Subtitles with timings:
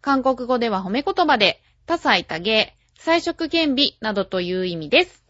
[0.00, 5.24] 韓国語では褒め言葉で、多彩多芸、彩色兼備などという意味です。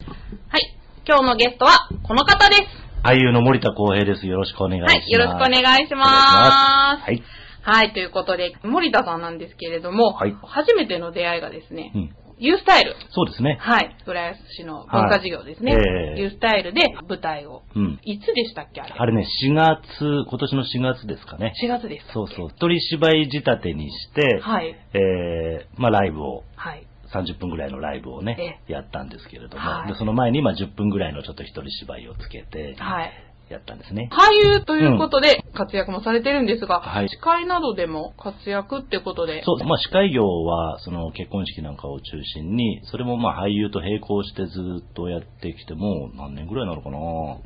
[0.49, 0.77] はい。
[1.07, 2.63] 今日のゲストは、この方です。
[3.05, 4.27] 俳優の森田光平です。
[4.27, 4.97] よろしくお願いします。
[4.97, 5.11] はい。
[5.11, 7.07] よろしくお願いしおます。
[7.07, 7.23] 願いし
[7.63, 11.93] はい、ということで、森田さんなんですけれども、はい初めての出会いがですね。
[11.95, 12.17] うん。
[12.39, 12.95] ユースタイル。
[13.11, 13.59] そうですね。
[13.61, 13.97] はい。
[14.07, 15.75] 浦安市の文化事業ですね。
[15.75, 17.63] はいええユースタイルで舞台を。
[17.75, 18.01] うん。
[18.05, 18.95] いつでしたっけあれ？
[18.97, 21.53] あれね、4月、今年の4月ですかね。
[21.63, 22.07] 4月です。
[22.13, 22.49] そうそう。
[22.49, 24.77] 一人芝居仕立てにして、はい。
[24.95, 26.87] えー、まあライブを、はい。
[27.15, 33.13] 30分ぐらいのライブをね、やったんですけれども、はいでその前にまあ10分ぐらいのちょっと一人芝居をつけて、はい。
[33.49, 34.11] やったんですね。
[34.13, 39.43] 俳優ということで活躍もされてるんですが、はい司会などでも活躍ってことで。
[39.45, 46.99] そう、まあ司会業は、その結婚式なんかを中心に、それもまあ俳優と並行してずっとやってきて、もう何年ぐらいなのかな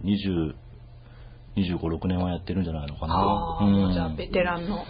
[0.03, 0.55] ?20、
[1.57, 4.85] 25、6年はやってるんじゃないのかなあーうんじゃあ、ベテランの。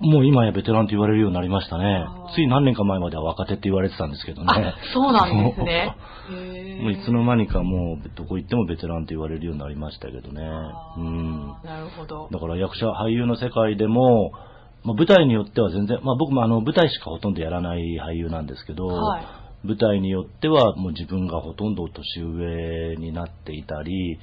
[0.00, 2.06] もう今やベテランと言われるようになりましたね。
[2.34, 4.46] つい何年か前までは若手って言われてたんですけどね。
[4.48, 5.94] あ、そうなんですね。
[6.80, 10.42] もういつの間にかもうどこ行ってもベテランと言われるようになりましたけどね。
[10.96, 11.46] うん。
[11.64, 12.28] なるほど。
[12.30, 14.32] だから役者、俳優の世界でも、
[14.84, 19.22] まあ、舞台によっては全然、まあ僕もあの舞台しかほとんどやらない俳優なんですけど、はい
[19.62, 24.18] 舞台によってはもう自分がほとんど年上になっていたり、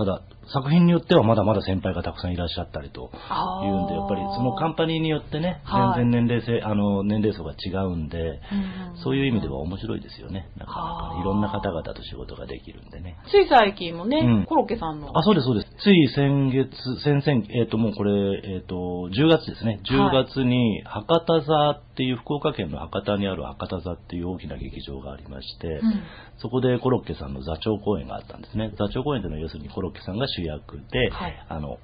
[0.00, 10.48] ただ作品によってはまだまだ先輩がたくさんいらっしゃったりというんで、やっぱりそのカンパニーによってね、はい全然年齢性、あの年齢層が違うんで、うんそういう意味では面白いですよね。
[10.56, 13.16] なかなかいろんな方々と仕事ができるんでね。
[13.30, 15.16] つい最近もね、うんコロッケさんの。
[15.16, 15.68] あ、そうです、そうです。
[15.82, 16.70] つい先月、
[17.04, 18.12] 先々、えっ、と、もうこれ、
[18.44, 18.74] えっ、と、
[19.12, 19.80] 10月ですね。
[19.84, 26.02] 10月に、博多座っていう、福岡県の博多にある博多座っていう大きな劇場がありまして、うん
[26.40, 28.72] そこでコロッケさんの座長公演があったんですね。
[28.78, 31.46] 座長公演というのは要するにコロッケさんが主役で、はい。
[31.48, 31.78] あの、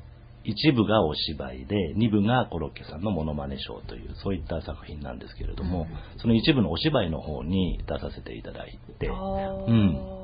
[0.44, 10.16] 一部がお芝居で、二部がコロッケさんのモノマネショーという、そういった作品なんですけれども、その一部のお芝居の方に出させていただいて、うん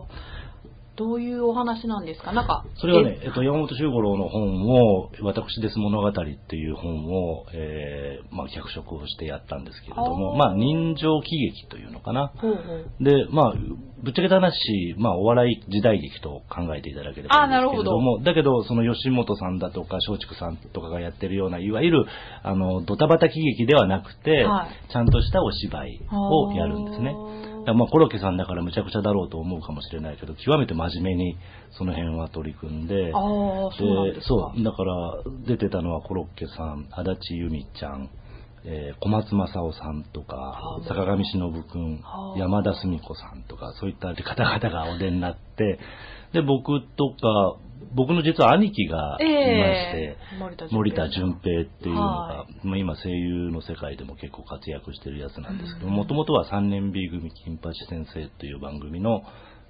[0.97, 2.33] どういうお話なんですか？
[2.33, 2.65] なんか。
[2.77, 12.33] それはね、えっと、山本周五郎の本を、私です物語っていう本を、えー、まあ、脚色をしてやったんですけれども、まあ、人情喜劇というのかな。
[12.37, 13.05] ほうほう。
[13.05, 13.55] で、まあ、
[14.03, 14.53] ぶっちゃけた話、
[14.99, 22.07] まあ、お笑い時代劇と考えていただければいいんですけれども、だけど、その吉本さんだとか、松竹さんとかがやってるような、いわゆる、
[22.43, 27.15] あの、ドタバタ喜劇ではなくて、はいちゃんとしたお芝居をやるんですね。
[27.67, 31.39] まあ、コロッケさんだからむちゃくちゃだろうと思うかもしれないけど、極めて真面目に
[31.79, 33.13] その辺は取り組んで、
[33.79, 34.23] そう。
[34.23, 38.11] そうだから出てたのはコロッケさん、足立由美ちゃん、
[38.65, 45.79] えー小松正夫さんとかはあ、坂上忍君は、あ山田澄子さんとか、そういった方々がお出になって、
[46.33, 47.57] で、僕とか、
[47.95, 50.39] 僕の実は兄貴がいまして、ええ
[50.71, 55.95] 森田純平っていうのが、はまあ今声優の世界でも結構活躍してるやつなんですけど、うん。
[55.95, 59.23] もともとは3年 B 組金八先生という番組の、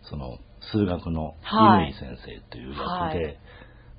[0.02, 0.38] その、
[0.72, 1.94] 数学のはい。
[1.98, 2.78] 乾先生という役
[3.18, 3.38] で、はい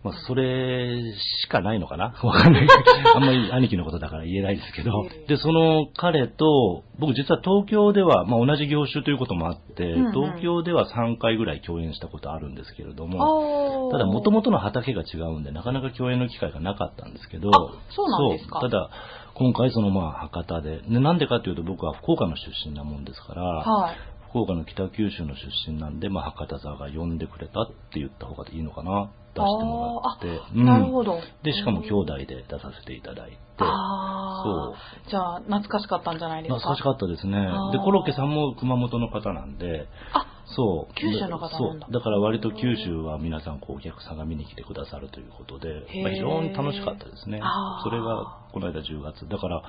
[0.03, 1.02] まあ、それ
[1.44, 2.14] しかないのかな？
[2.24, 2.68] わかんない。
[3.16, 5.06] あんまり兄貴のことだから言えないですけど。
[5.09, 5.28] ええ。
[5.28, 10.12] で、その彼と、僕実は東京では、まあ、同じ業種ということもあって、うんうん。
[10.12, 13.91] 東京では3回ぐらい共演したことあるんですけれどあも、ー。
[13.91, 17.53] ただ元々の畑が違うんで、なかなか共演の機会がなかったんですけど、あ
[17.90, 18.59] そうなんですか。
[18.59, 18.90] ただ、
[19.35, 23.96] 今回そのまあ博多で、でなんでかというと僕は福岡の出身なもんですから、はい。
[24.33, 30.39] 福岡の北九州の出身なんで、まあ、博多座が呼んでくれたって言った方がいいのかな出してもらって。
[30.44, 33.38] あーなるほどで、しかも兄弟で出させていただいて。
[33.59, 35.09] あそうあ。
[35.09, 36.57] じゃあ、懐かしかったんじゃないですか？
[36.59, 37.38] 懐かしかったですね。
[37.72, 40.25] で、コロッケさんも熊本の方なんで、あ、
[40.55, 40.93] そう。
[40.96, 41.93] 九州の方なんだそう。
[41.93, 45.69] だから割と九州は皆さんこうお客さんが見に来てくださるということで、
[46.03, 47.40] まあ、非常に楽しかったですね
[47.84, 49.28] それがこの間10月。
[49.29, 49.61] だから、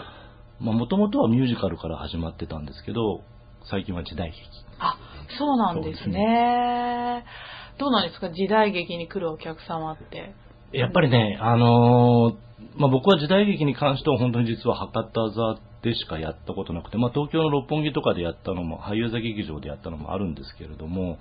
[0.61, 3.23] まあもともとはミュージカルから始まってたんですけど、
[3.71, 4.41] 最近は時代劇。
[4.79, 4.99] あ、
[5.39, 7.25] そうなんですね。
[7.79, 8.31] どうなんですか？
[8.31, 10.35] 時代劇に来るお客様って。
[10.73, 12.35] やっぱりね、あのー
[12.77, 21.19] まあ、僕は時代劇に関しては本当に実は博多座でしかやったことなくて、まあ、東京の六本木とかでやったのも、俳優座劇場でやったのもあるんですけれども、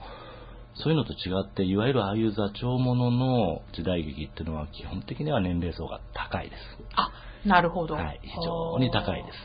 [0.76, 6.62] そういうのと違って、いわゆるああいう座長ものの時代劇っていうのは基本的には年齢層が高いです。
[6.96, 7.12] あ、
[7.46, 7.94] なるほど。
[7.96, 9.38] はい、非常に高いです。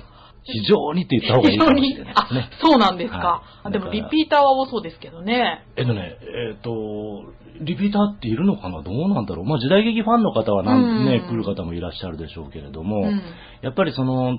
[0.51, 2.51] 非常にって言った方がいいかもしれないですね。
[2.51, 3.43] あ、そうなんですか。
[3.63, 3.73] はい。
[3.73, 5.65] でもリピーターは多そうですけどね。
[5.77, 6.17] えっとね、
[6.51, 6.71] えっ、と、
[7.61, 9.45] リピーターっているのかなどうなんだろう。
[9.45, 11.29] まあ時代劇ファンの方はなん、ね、うん。
[11.29, 13.23] 来る方もいらっしゃるでしょうけれども、うん。
[13.63, 14.39] やっぱりその、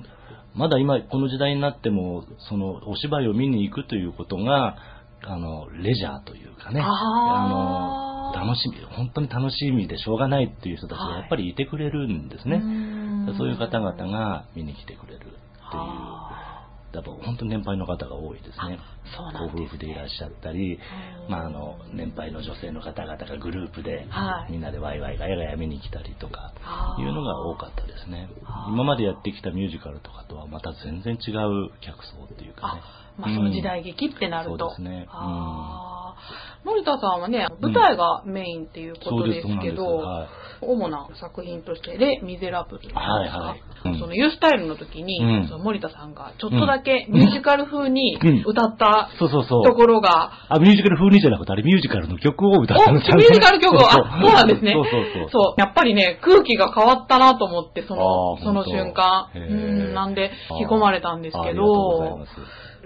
[0.54, 4.76] まだ今この時代になっても、そのお芝居を見に行くということが、
[5.22, 8.36] あの、レジャーというかね、あー。
[8.38, 12.58] の、楽しみ、本当に楽しみでしょうがないっていう人たちがやっぱりいてくれるんですね。
[12.58, 13.34] ん。
[13.36, 15.26] そういう方々が見に来てくれる
[15.70, 18.78] っていう、あやっぱ本当に年配の方が多いですね。
[19.14, 21.30] ーそうごなんです夫婦でいらっしゃったり、うん。
[21.30, 24.52] まあ、あの年配の女性の方々がグループで、はい。
[24.52, 26.52] みんなでワイワイガヤガヤ見に来たりとか
[26.98, 28.28] いうのが多かったですね。
[28.68, 32.82] 今までやってきたミュージカルとかとはまた全然違う客層っていうかね。
[33.18, 34.58] あ、まあその時代劇ってなると。
[34.58, 35.06] そうですね。
[35.10, 40.40] あー森田さんはね、舞台がメインっていうことですけど、そうなんです。
[40.62, 43.62] 主な作品として、レ・ミゼラブルですか、はいはい。
[43.86, 43.98] うん。
[43.98, 45.48] そのユースタイルの時に、うん。
[45.48, 48.44] その森田さんがちょっとだけミュージカル風にうん。
[48.46, 49.64] 歌ったそうそうそう。
[49.64, 52.98] ところが、あミュージカル風にじゃなくてあれミュージカルの曲を歌っおたの？
[52.98, 54.72] ミュージカル曲を、あ、そうなんですね。
[54.72, 55.28] そうそうそう。
[55.30, 59.30] そうやっぱりね、空気が変わったなと思って、そのその瞬間。
[59.34, 62.20] うん、なんで、引き込まれたんですけど。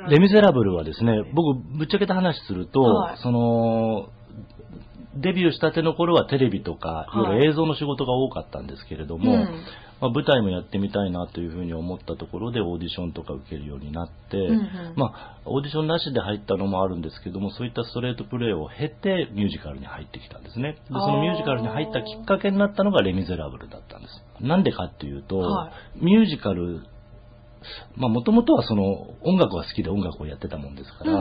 [0.08, 3.16] レ・ミゼラブルはですね、僕、ぶっちゃけた話すると、はい。
[3.18, 3.63] その、
[5.16, 7.06] デビューしたての頃はテレビとか、
[7.38, 7.48] い。
[7.48, 9.64] 映像の仕事が多かったんですけれども、うん。
[10.00, 14.92] まあ、舞台もやってみたいなというふうに思ったところでオーディションとか受けるようになって、うんうん。
[14.96, 20.72] まあ、オーディションなしで入ったのもあるんですけども、そういったストレートプレーを経てミュージカルに入ってきたんですね。
[20.72, 24.24] で、そのミュージカルに入ったきっかけになったのがレ・ミゼラブルだったんです。
[24.40, 26.82] なんでかっていうと、はミュージカル、
[27.96, 28.84] まあ、もともとはその
[29.22, 31.20] 音楽が好きで音楽をやってたもんですから、うん。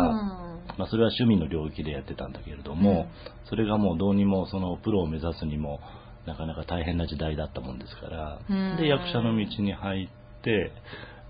[0.77, 3.07] まあ、それは趣味の領域でやってたんだけれども、うん。
[3.49, 5.79] それがもうどうにもそのプロを目指すにも
[6.25, 8.77] なかなか大変な時代だったもんですから、うん。
[8.77, 10.71] で役者の道に入って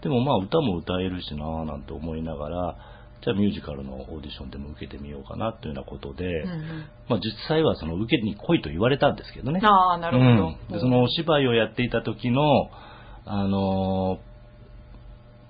[0.01, 2.77] でもまあ歌も歌えるしなぁなんて思いながら
[3.23, 6.59] じゃあミュージカルのオーディションでも受けてみようかなというようなことで、うんうん。
[7.07, 9.61] まあ、実際はその受けに来いと言われたんですけどね。
[9.63, 10.29] ああ、なるほど。
[10.29, 10.73] うん。
[10.73, 12.41] でそのお芝居をやっていた時の、
[13.25, 14.32] あのー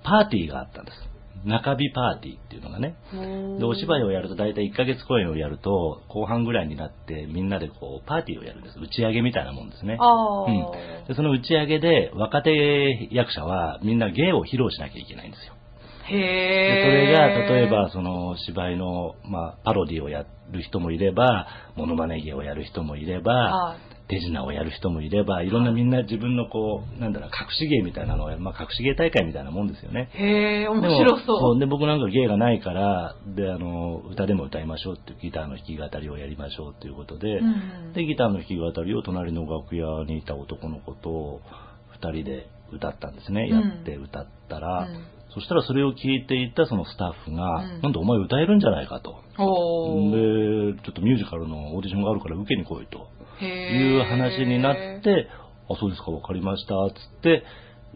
[0.04, 1.14] パーティーがあったんです。
[1.44, 2.96] 中日パーティーっていうのがね。
[3.58, 8.78] で、お芝居をやると大体1ヶ月公演をやると、後半ぐらいになってみんなでこう、パーティーをやるんです。
[8.78, 9.98] 打ち上げみたいなもんですね。
[10.00, 15.54] うんで、その打ち上げで若手役者はみんな芸を披露しなきゃいけないんですよ。
[16.06, 16.82] へ。
[16.84, 21.46] それが、例えば、その芝居の、まあ、パロディをやる人もいれば、
[21.76, 30.10] モノマネ芸をやる人もいれば、はい手品をやる人もいれば、いろんなみんな自分のこう、なんだろう、隠し芸みたいなのをやる、まあ、隠し芸大会みたいなもんですよね。
[30.12, 31.58] へえ、面でも白そう。
[31.58, 41.40] で、僕なんか芸がないから、で、あの、歌でも歌いましょうって、ギターの弾き語りをやりましょうっていうことで、うんで、ギターの弾き語りを隣の楽屋にいた男の子と
[41.92, 43.48] 二人で歌ったんですね。
[43.50, 49.18] うんやって歌ったら、うんそしたらそれを聞いていたそのスタッフが、うんなんでお前歌えるんじゃないかと。
[49.34, 55.28] で、ちょっとミュージカルのオーディションがあるから受けに来いとへいう話になって、
[55.68, 57.44] あ、そうですか、わかりました、つって、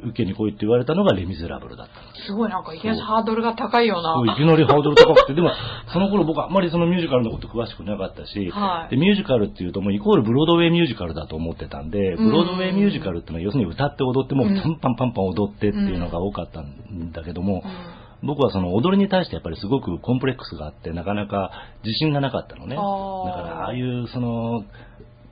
[0.05, 2.26] 受けに来いって言われたのがレ・ミゼラブルだったんです。
[2.26, 4.37] すごいなんかいきなりハードルが高いようそういな。
[4.37, 5.50] きなりハードル高くて、でも、
[5.93, 21.53] その頃僕あんまりそのミュージカルのこと詳しくなかったし、はいでミュージカルっていうともうイコールブロードウェイミュージカルだと思ってたんで、ブロードウェイミュージカルってのは要するに歌って踊ってもううんパンパンパンパン踊ってっていうのが多かったんだけども、うん僕はその踊りに対してやっぱりすごくコンプレックスがあってなかなか
[21.84, 22.74] 自信がなかったのね。
[22.74, 24.65] だからああいうその、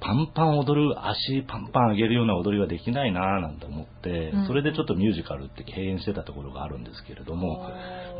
[0.07, 7.69] パンパン踊る、足パンパン上げるような踊りはできないなぁなんて思って、うんそれでちょっとミュージカルって敬遠してたところがあるんですけれども、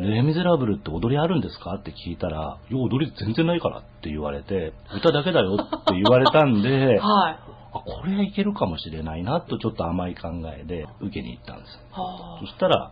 [0.01, 1.75] レ・ミゼラブルって踊りあるんですか？
[1.77, 7.39] って聞いたら、いや、踊り全然ないからって言われて、歌だけだよって言われたんで、あ、 はい。
[7.73, 10.29] これはいけるかもしれないなとちょっと甘い考
[10.59, 11.79] えで受けに行ったんです。
[11.93, 12.91] はそしたら、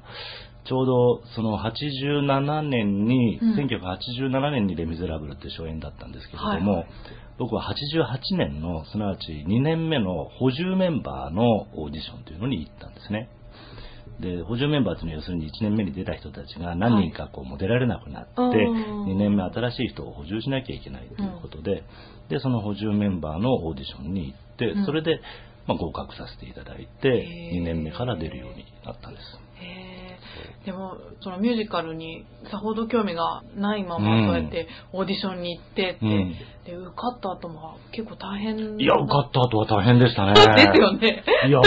[0.65, 3.55] ちょうどその87年に、うん。
[3.55, 6.81] 1987年にレ・ミゼラブルって初演だったんですけれども、はい。
[6.81, 6.87] はい
[7.37, 11.43] 僕は88年の、すなわち2年目の補充メンバーの
[11.75, 13.29] オーディションというのに行ったんですね。
[14.21, 18.65] で、補充メンバーというのは要するに1年目に出た人たちが何人かこう出られなくなって、はい。
[18.65, 21.83] うん2年目新しい人を補充しなきゃいけないということで、
[22.29, 24.87] で、その補充メンバーのオーディションに行って、うん。
[24.87, 25.21] それで、
[25.67, 27.61] まあ、合格させていただいて、へー。
[27.61, 29.25] 2年目から出るようになったんです。
[30.65, 38.57] でも、そのミュージカルにさほど興味がないまうんま、そうやってオーディションに行ってって、うんで、受かった後も結構大変。
[38.79, 40.33] いや、受かった後は大変でしたね。
[40.57, 41.23] ですよね。
[41.47, 41.61] いや、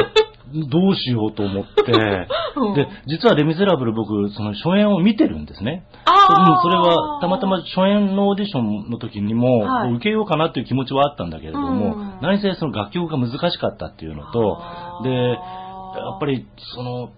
[0.70, 1.92] どうしようと思って。
[2.58, 5.86] うんで、実はレ・ミゼラブル僕、その初演を見てるんですね。
[6.06, 14.62] あそれは、たまたま初演のオーディションの時にも、はい受けようかなっていう気持ちはあったんだけれども、うん何せその楽曲が難しかったっていうのと
[15.04, 17.10] で、やっぱり、その、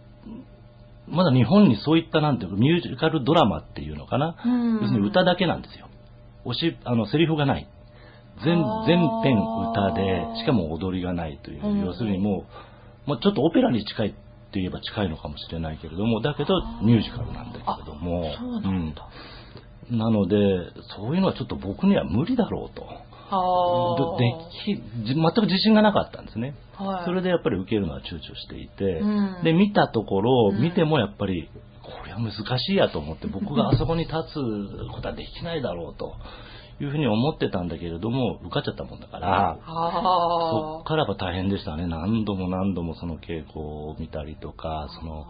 [1.09, 4.35] まだ日本にそういったなんていうか、ミュージカルドラマっていうのかな。
[4.81, 5.87] 要するに歌だけなんですよ。
[6.45, 7.67] おし、あの、セリフがない。
[8.43, 9.37] 全、全編
[9.71, 11.65] 歌で、しかも踊りがないという。
[11.65, 12.45] うん要するにも
[13.07, 14.17] う、まあ、ちょっとオペラに近いって
[14.53, 18.23] 言えば近いのかもしれないけれども、だけどミュージカルなんだけれども。
[18.37, 19.03] そうなんだ。
[19.03, 19.39] うん
[19.91, 20.35] なので、
[20.95, 22.87] そういうのはちょっと僕には無理だろうと。
[23.37, 24.33] はで
[24.65, 26.55] き、じ全く自信がなかったんですね。
[26.73, 27.05] はい。
[27.05, 29.43] それでやっぱり受けるのは躊躇していて、うん。
[29.43, 30.61] で、見たところ、うん。
[30.61, 31.49] 見てもやっぱり、
[31.83, 36.15] これは難しいやと思って、僕があそこに立つことはできないだろうと
[36.79, 41.87] いうふうに思ってたんだけれども、受かっちゃったもんだから、そはっからやっぱ大変でしたね。
[41.87, 45.25] 何度も何度もその稽古を見たりとか、その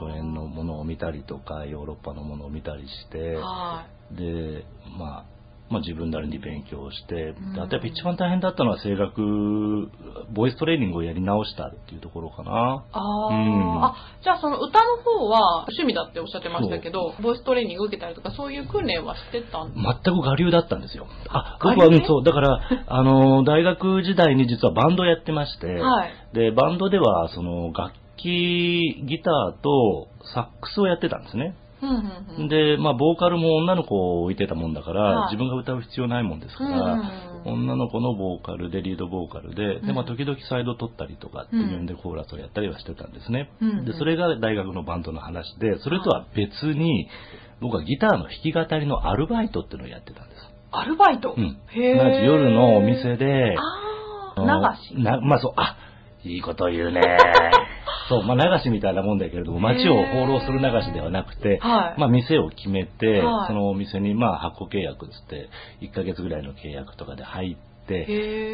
[0.00, 4.64] 初演のものを見たりとか、ヨーロッパのものを見たりして、はで、
[4.98, 5.35] まあ、
[5.68, 9.90] まあ自分なりに勉強して、あとやっぱ一番大変だったのは声楽、
[10.32, 12.84] ボイストレーニングをやり直したっていうところかな。
[12.92, 21.06] ああ、うんあ、じゃあその歌の方は趣味だっておっしゃってましたけど、ボイストレーニング受けたりとかそういう訓練はしてたんです全く我流だったんですよ。
[21.28, 26.12] あ、僕は、うんそう、だから、あの、大学時代に実はバンドやってまして、はい。
[26.32, 31.56] で、バンドでは、その、楽器、ギターとサックスをやってたんですね。
[31.82, 32.48] うんうんうん。
[32.48, 37.02] で、まあ、ボーカルも女の子を置いてたもんだから、はい自分が歌う必要ないもんですから、
[37.44, 43.50] 女の子のボーカルでリードボーカルで、うんで、まあ、時々サイド取ったりとかっていうんでコーラスをやったりはしてたんですね。
[43.84, 47.08] で、それが大学のバンドの話で、それとは別に、
[47.60, 50.42] 僕はギターの弾き語りのアルバイトっていうのをやってたんです。
[50.72, 51.58] アルバイト、うん。
[51.68, 51.94] へえ。
[51.96, 55.02] 同じ夜のお店で、ああ、流し？
[55.02, 55.76] な、まあそう、あ、
[56.24, 57.00] いいこと言うね。
[58.08, 62.00] そう、まあ流しみたいなもんだけれども、街を放浪する流しではなくて、はい。
[62.00, 65.48] まあ店を決めて、はいそのお店にまあ発行契約っつって、
[65.82, 67.66] 1ヶ月ぐらいの契約とかで入って。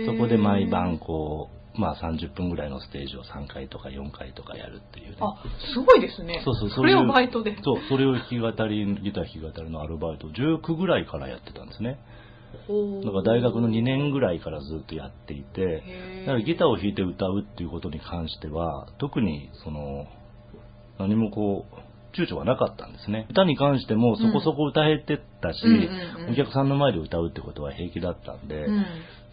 [0.06, 5.16] そこで毎晩こう、まあ30分ぐらいのステージを3回とか4回とかやるっていうね。
[5.20, 5.36] あ、
[5.72, 6.42] すごいですね。
[6.44, 7.56] そうそう、それをバイトで。
[7.62, 11.98] そう、それを弾き語り、ギター弾き語りのアルバイトを19ぐらいからやってたんですね。
[13.04, 15.82] だから大学の2年ぐらいからずっとやっていて、
[16.26, 20.06] だからギターを弾いて歌うっていうことに関しては、特にその、
[20.98, 21.74] 何もこう、
[22.16, 23.26] 躊躇はなかったんですね。
[23.30, 25.58] 歌に関してもそこそこ歌えてたし、
[26.30, 28.84] お客さんの前で歌うってことは平気だったんで、うん。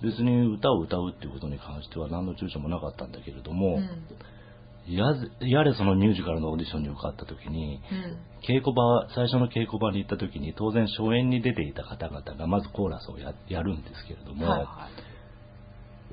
[0.01, 3.89] 別に歌を歌うっていうことに関しては何の躊躇もなかったんだけれども、うん。
[4.96, 8.17] やぜやれそのミュージカルのオーディションに受かった時に、うん。
[8.48, 14.89] 稽古場、最初の稽古場に行った時に当然初演に出ていた方々がまずコーラスをややるんですけれども、はいは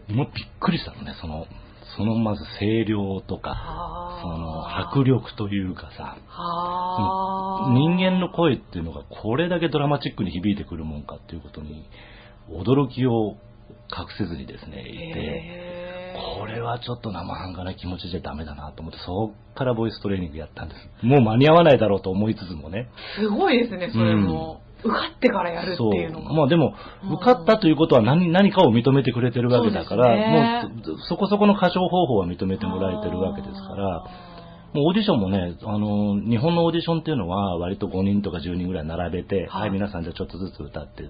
[0.08, 1.46] もうびっくりしたのね、その、
[1.96, 7.72] そのまず声量とか、はそのあ迫力というかさ、はあ。
[7.72, 11.88] 人間の声っていうのがこれだけドラマチックに響いてくるもんかっていうことに
[12.50, 13.36] 驚きを
[13.90, 15.76] 隠せずにですね、いて、
[16.40, 21.06] これはちょっと生半可な気持ちじゃダメだなと思って、そっからボイストレーニングやったんです。
[21.06, 22.88] もう間に合わないだろうと思いつつもね。
[23.18, 24.60] すごいですね、それも。
[24.84, 26.32] 受かってからやるっていうのが。
[26.32, 26.74] まあでも、
[27.14, 34.04] 受かったということは何何かを認めてくれてるわけだから、そうですもうそこそこの歌唱方法は認めてもらえてるわけですから、
[34.72, 41.04] もうオーディションもね、あの、日本のオーディションっていうのは割と5人とか10人ぐらい並べて、はいはい、皆さんじゃあちょっとずつ歌って、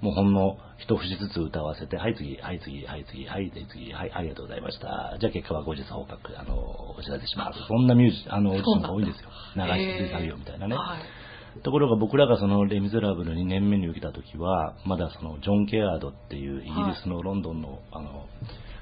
[0.00, 5.16] もうほんの一節ずつ歌わせて、はい次、はい次、はい次、はい次、はい、ありがとうございました。
[5.20, 7.58] じゃあ結果は後日報告、あの、お知らせします。
[7.68, 9.30] そんなミュージ、あの、オーディションが多いんですよ。
[9.56, 10.74] 流し作業みたいなね。
[10.74, 11.62] はい。
[11.62, 18.26] ところが僕らがそのレ・ミゼラブル2年目に受けた時は、まだそのジョン・ケアードっていうイギリスのロンドンの、あの、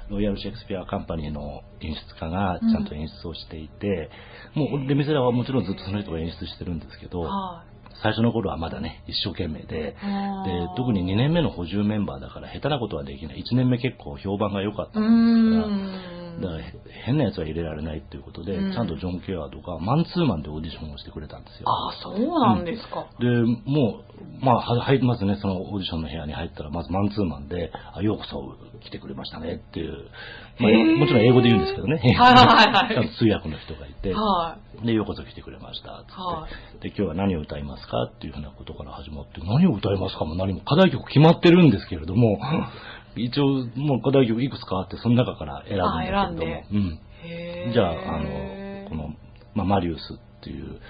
[0.08, 4.10] ロイヤル・シェイクスピア・カンパニーの演出家がちゃんと演出をしていて、
[4.54, 7.64] もうレ・ミゼラはもちろんずっとその人が演出してるんですけど、は
[8.02, 9.96] 最初の頃はまだね、一生懸命で、
[10.44, 10.48] い。
[10.48, 13.42] で、特に2年目の補充メンバーだから下手なことはできない。
[13.42, 15.74] 1年目結構評判が良かったんですから、
[16.29, 16.29] ん。
[16.40, 16.62] だから
[17.04, 18.72] 変なやつは入れられないっていうことで、うん。
[18.72, 21.68] ちゃんとジョン・ケアードがマンツーマンでオーディションをしてくれたんですよ。
[21.68, 23.06] ああ、そうなんですか。
[23.18, 23.26] で、
[23.64, 24.02] も
[24.40, 30.08] う、まあ、は入りますね、そのオーディションの部屋に入ったら、まずマンツーマンで、あ、ようこそ来てくれましたねっていう、
[30.58, 31.96] まあ、もちろん英語で言うんですけどね。
[31.96, 32.94] はいはいはい。
[32.94, 36.46] ちゃんと通訳の人がいて、はで、ようこそ来てくれました、つって、は
[36.80, 42.38] で、今日は何を歌いますかっていうふうなことから始まって、何を歌いますかも何も課題曲決まってるんですけれども、
[43.16, 46.98] 一応、もう課題曲いくつかあって、その中から選ぶんだけれども、
[47.66, 47.72] うん。
[47.72, 49.14] じゃあ、あの、この、
[49.54, 50.80] まあ、マリウスっていう、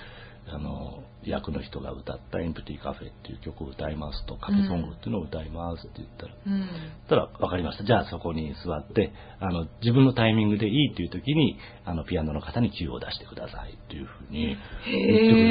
[0.48, 6.68] あの、役の人が歌ったエンプティカフェっていう曲を歌いますと、カフェソングっていうのを歌いますって言ったら、うん。
[7.08, 7.84] たら、わかりました。
[7.84, 15.42] じゃあそこに座って、あの、自分のタイミングでいいっていう時に、あの、ピアノの方にキューを出してくださいっていうふうに言ってくれ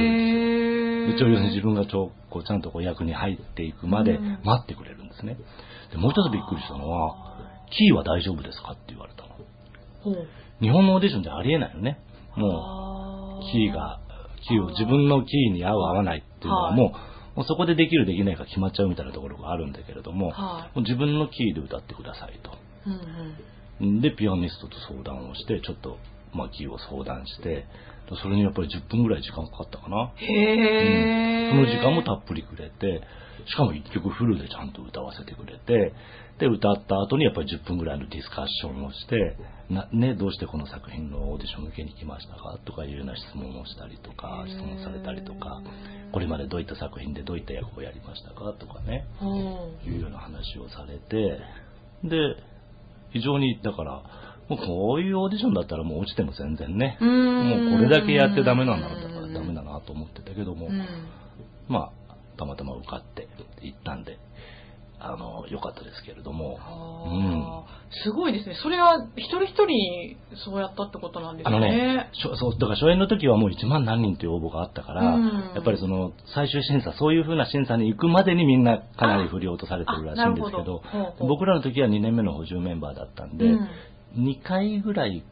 [1.06, 1.28] るんですよ。
[1.28, 5.38] 一応要するに自分がちょこうちゃんとこう役に入っていくまでうん待ってくれるんですね。
[5.92, 7.16] で、もう一つびっくりしたのは、
[7.72, 9.30] キーは大丈夫ですかって言われたの。
[10.62, 12.00] 日本のオーディションじゃありえないよね。
[12.36, 14.00] もう、あキーが、
[14.48, 16.94] キーを自分のキーに合う合わないっていうのはも
[17.36, 22.52] う、もうそこでできるできないか決まっちゃうみたいなところがあるんだけれども、はいもう自分のキーで歌ってくださいと。
[23.82, 24.02] うんうん。
[24.02, 25.98] で、ピアニストと相談をして、ちょっと、
[26.34, 27.66] まあ、キーを相談して、
[28.16, 30.12] それにやっぱり10分ぐらい時間かかったかな。
[30.16, 31.50] へー。
[31.52, 33.02] その時間もたっぷりくれて、
[33.48, 35.94] しかも一曲フルでちゃんと歌わせてくれて、
[36.40, 39.36] で、歌った後にやっぱり10分ぐらいのディスカッションをして、
[39.70, 45.62] な、ね、どうしてこの作品のオーディション受けに来ましたかとかいうような質問をしたりとか、質問されたりとか、
[46.12, 49.30] これまでどういった作品でどういった役をやりましたかとかね、うん
[49.92, 51.40] いうような話をされて、
[52.04, 52.36] で、
[53.12, 54.04] 非常に、だから、
[54.50, 59.00] もうこういうオーディションだったらもう落ちても全然ね、うもうこれだけやってダメなんだから
[59.32, 60.86] ダメだなと思ってたけども、うん。
[61.68, 63.28] まあ、たまたま受かって
[63.62, 64.18] 行ったんで、
[65.00, 68.04] あの、良かったですけれども、あー。
[68.04, 68.56] すごいですね。
[68.62, 75.26] それは一人一人そうやったってことなんですあのねそう、だから初演の時はもう1万何人という応募があったから、うん。
[75.56, 80.82] やっぱりその最終審査、そういう風な審査に行くまでにみんなかなり不良とされてるらしいんですけどど。
[81.20, 83.70] 僕らの時は2年目の補充メンバーだったんで、うん
[84.18, 85.24] 2回ぐらい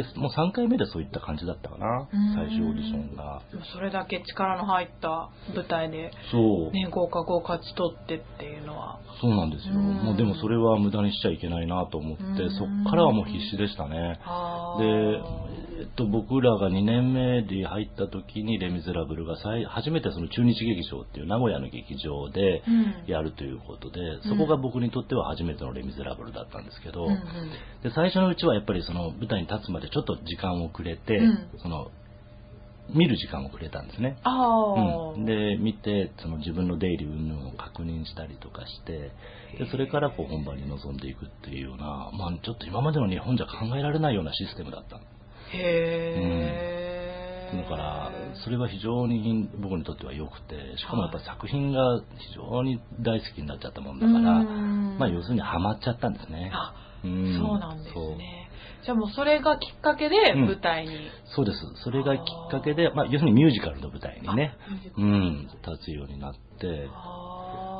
[0.00, 3.42] って、もう3回目でそういった感じだったかなうん、最終オーディションが。
[3.72, 6.72] それだけ力の入った舞台で、そう。
[6.72, 8.98] ね、合格を勝ち取ってっていうのは。
[9.20, 9.74] そうなんですよ。
[9.74, 14.18] うんもうでもそれは無駄にしちゃいけないなと思って、うんそっからはもう必死でしたね。
[14.24, 15.22] あでー、
[15.82, 27.22] えっと、僕らが2年目で入った時にレ・ミゼラブルが最初めてその中日劇場っていう名古屋の劇場でうんやるということで、そこが僕にとっては初めてのレ・ミゼラブルだったんですけど、うんうん
[27.82, 31.50] で最初のうちはやっぱりその舞台に立つまでちょっと時間をくれて、うん。
[31.60, 31.90] その
[32.90, 34.18] 見る時間をくれたんですね。
[34.24, 39.12] うん、で見てその自分の出入り云々を確認したりとかして
[39.58, 45.02] でそれからこう本番に臨んでいくっていうような、まあ、ちょっと今までの日本じゃ考えられないようなシステムだったの。
[45.02, 45.58] へ
[47.52, 48.12] え、だから
[48.44, 54.98] それは非常に僕にとっては良くてしかもやっぱり作品が非常に大好きになっちゃったもんだから、うん。
[54.98, 56.50] まあ、要するにハマっちゃったんですね。
[56.52, 57.38] あうん。
[57.38, 58.41] そうなんですね。
[58.84, 60.46] じゃあもうそれがきっかけでうん。
[60.46, 61.10] 舞台に。
[61.34, 61.58] そうです。
[61.84, 64.54] それがきっかけで、まあ、要するにミュージカルの舞台にね、
[64.96, 66.88] あうん、立つようになって、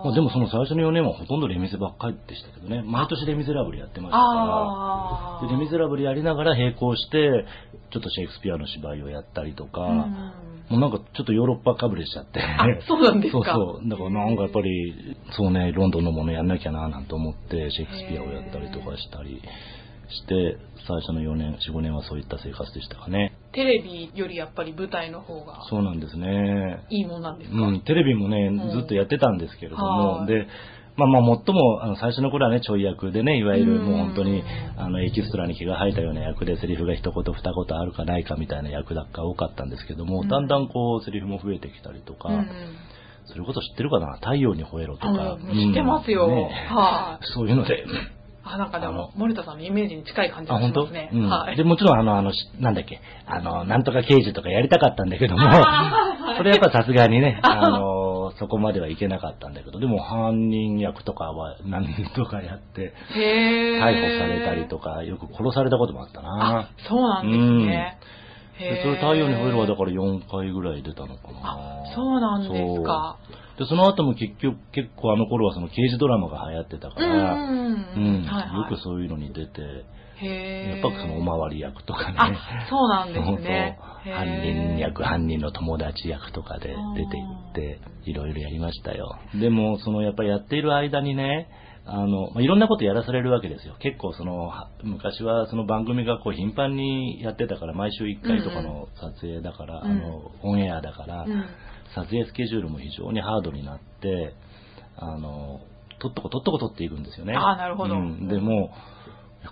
[0.04, 7.44] まあ、でもその最初の4年はほとんどレミゼばっかりでしたけどね、毎年レミゼラブルやってましたから、レミゼラブルやりながら並行して、
[7.92, 10.32] ちょっとシェイクスピアの芝居をやったりとか、うん。
[10.70, 12.40] もうなんかちょっとヨーロッパかぶれしちゃって。
[12.40, 13.52] あそうなんですか。
[13.54, 13.88] そうそう。
[13.88, 19.42] だからなんかやっぱり、そうね、ロンドンのものやんなきゃななんて思って、シェイクスピアをやったりとかしたり
[20.12, 23.34] して、最初の4年、4、5年はそういった生活でしたかね。
[23.52, 26.84] テレビよりやっぱり舞台の方がそうなんですね。
[26.90, 29.84] いいもんなんですか、うん、テレビもねん、ずっとやってたんですけれども、
[30.20, 30.26] はい。
[30.26, 30.46] で、
[30.96, 33.86] まあまあ、最も、あの、最初の頃はね、ちょい役でね、いわゆるうん。
[33.86, 34.42] もう本当に、
[34.76, 40.28] あの、エキストラに気が入ったような役で、セリフが一言二言あるかないかみたいな役が多かったんですけども、うん。
[40.28, 42.46] だんだんこう、セリフも増えてきたりとか、うん
[43.24, 44.14] それこそ知ってるかな？
[44.16, 45.34] 太陽に吠えろとか。
[45.34, 45.68] うん。
[45.68, 46.26] 知ってますよ。
[46.26, 46.50] ね。
[46.68, 47.24] はい。
[47.32, 47.84] そういうので、
[48.44, 51.10] あ、なんかでも、森田さんのイメージに近い感じあ、がしますね。
[51.12, 51.28] うん。
[51.28, 51.56] はい。
[51.56, 67.98] で、もちろん、あの、あの、しなんだっけ、あの、なんとか刑事とかやりたかったんだけども、あーそれやっぱさすがにね、 あの、そこまではいけなかったんだけど、でも犯人役とかは何人とかやって、逮捕されたりとか、よく殺されたこともあったあな。、そうなんですね。
[68.58, 71.40] へーでそれ太陽に吠えるはだから4回ぐらい出たのかな。
[71.42, 73.18] あ、そうなんですか。
[73.58, 78.24] で、その後も結局、結構あの頃はその刑事ドラマが流行ってたかうんら、うん。
[78.24, 78.30] よ
[78.68, 79.60] くそういうのに出て、
[80.24, 82.16] やっぱそのおまわり役とかね。
[82.18, 83.78] あ、そうなんですね。
[84.04, 89.18] 犯人役、犯人の友達役とかで出て行って、いろいろやりましたよ。
[89.34, 91.48] でも、そのやっぱりやっている間にね、
[91.84, 93.74] あの、まあ、いろんなことやらされるわけですよ。
[93.80, 101.44] 結構その、は昔はその番組がこう頻繁にやってたから、毎週1回とかの撮影だから、うんあの、オンエアだから、うん
[101.94, 104.34] 撮影スケジュールも非常にハードになって、
[104.96, 105.60] あの、
[106.00, 107.34] とっとことっとこ取っていくんですよね。
[107.36, 107.94] あーなるほど。
[107.94, 108.70] うん、でも、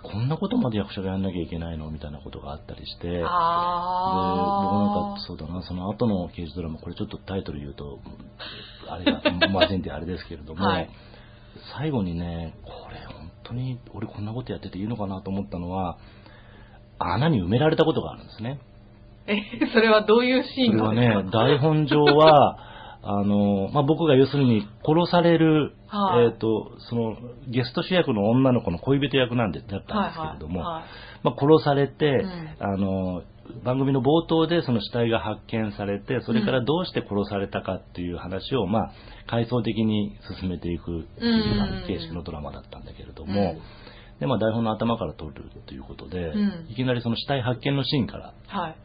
[0.03, 1.91] こんなことまで役者がやんなきゃいけないの？
[1.91, 7.99] みたいなことがあったりして、で、僕なんあか、そうだな、その後の刑事ドラマ、これちょっとタイトル言うと、
[8.87, 10.89] あれが、まずいんであれですけれども、はい。
[11.77, 15.97] 最後にね、これ本当に俺こんなことやってていいのかなと思ったのは、
[16.97, 18.61] 穴に埋められたことがあるんですね。
[19.27, 19.31] ー。
[19.33, 21.23] え、それはどういうシーンなんですか？
[21.23, 22.57] ね、台本上は、
[23.03, 26.25] あの、まあ、僕が要するに殺される、はい。
[26.25, 30.83] えっ、と、その、ゲスト主役の女の子の恋人役なんで、だったんですけれども、はいはい
[31.23, 32.49] まあ、殺されて、うん。
[32.59, 33.23] あの、
[33.63, 38.91] 番組の冒頭でその死体が発見されて、それからどうして殺されたかっていう話を、まあ、
[39.27, 41.87] 階層的に進めていくっていううん。
[41.87, 43.55] 形式のドラマだったんだけれども、
[44.21, 48.75] で、まあ台本の頭から撮るっていうことで、うんいきなりその死体発見のシーンから、はい。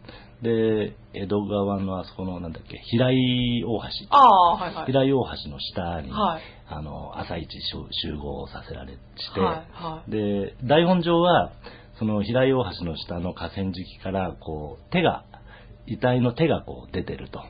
[0.42, 4.16] で、江戸川のあそこの、なんだっけ、平井大橋。
[4.16, 4.86] ああ、はいはい。
[4.86, 7.58] 平井大橋の下に、はいあの、朝一集
[8.08, 11.52] 集合させられして、はいはいで、台本上は、
[11.98, 15.24] その平井大橋の下の河川敷から、こう、手が、
[15.86, 17.44] 遺体の手がこう出てると。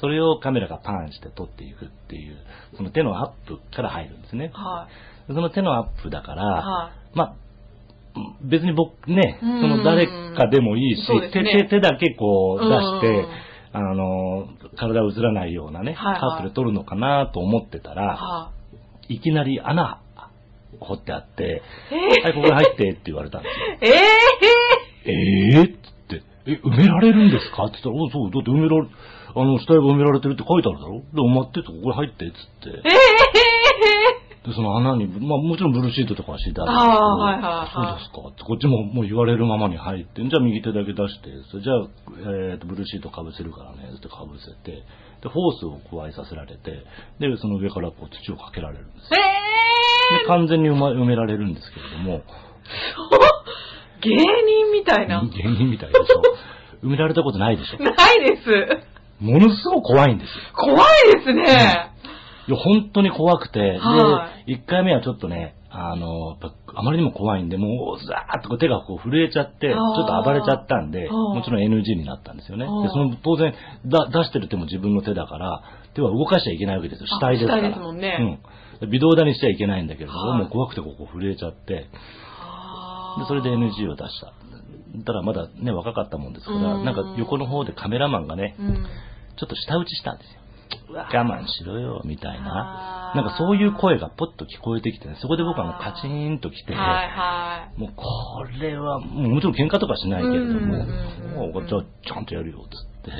[0.00, 2.36] それをカメラがパンして撮っていくっていう、
[2.76, 4.50] その手のアップから入るんですね。
[4.52, 4.88] は
[5.28, 5.32] い。
[5.32, 7.34] その手のアップだから、はまあ、
[8.42, 9.68] 別に僕ね、そうん。
[9.78, 11.30] の誰かでもいいし、ね。
[11.32, 13.26] 手手だけこう出して
[13.74, 16.20] うん、あの、体映らないようなね、はいはい。
[16.20, 17.94] カットで撮るのかなと思ってたい。
[17.94, 18.50] ら、は
[19.08, 19.20] い。
[19.20, 20.00] きなり穴
[20.80, 22.22] 掘ってあって、い。
[22.22, 23.48] はい、ここに入ってって言われたんで
[23.80, 23.92] すよ。
[25.06, 25.12] え え
[25.60, 25.64] えー？
[25.64, 27.64] って、え、埋められるんですか？
[27.64, 28.86] って言ったら、おそう、だって埋められ、
[29.36, 31.00] あの、死体が埋められてるって書いてあるだろ？
[31.00, 32.40] で、埋まってってここに入ってっつって。
[32.68, 32.90] ええで、
[34.54, 41.88] その穴に、まあもちろんブルーシートとかは敷いてあるんああはいはいはいそうですかって、こっちももう言われるままに入って、じゃあ右手だけ出して、それじゃあ、
[42.52, 44.84] えーと、ブルーシートかぶせるからね、ってかぶせて、
[45.22, 46.84] で、ホースを加えさせられて、
[47.18, 49.20] で、その上からこう土をかけられるんですよ。
[49.20, 52.22] えで、完全に埋,、ま、埋められるんですけれども、
[54.00, 55.22] 芸人みたいな。
[55.26, 56.22] 芸人みたいでしょ。
[56.82, 57.82] 埋められたことないでしょ。
[57.82, 58.88] ないです。
[59.20, 60.44] ものすごく怖いんですよ。
[60.54, 61.87] 怖いですね。
[62.48, 66.38] いや、本当に怖くて、はで、1回目はちょっとね、あの、
[66.74, 72.64] あまりにも怖いんで、もう、ザーッと手がこう震えちゃって、ちょっと暴れちゃったんで、もちろん NG になったんですよね。
[72.64, 73.52] で、その、当然、
[73.84, 75.62] だ出してる手も自分の手だから、
[75.94, 77.06] 手は動かしちゃいけないわけですよ。
[77.06, 77.58] 死体ですから。
[77.58, 78.40] 死体ですもんね
[78.82, 78.90] うん。
[78.90, 81.88] 微動だにしちゃいけないんだけれども、はいもう怖くてここ震えちゃって、で、
[83.26, 84.32] それで NG を出した。
[85.04, 88.74] ただまだね、若かったもんですから、うんなんか横の方でカメラマンがね、うん。
[89.36, 90.40] ちょっと舌打ちしたんですよ。
[90.90, 93.12] 我慢しろよ、みたいな。
[93.14, 100.84] なんかそういう声がポッと聞こえてきてね、そこで僕はもうカチーンと来て、はいはもうこれは、もうもちろん喧嘩とかしないけれども、
[101.52, 103.10] もうじゃあちゃんとやるよ、つって。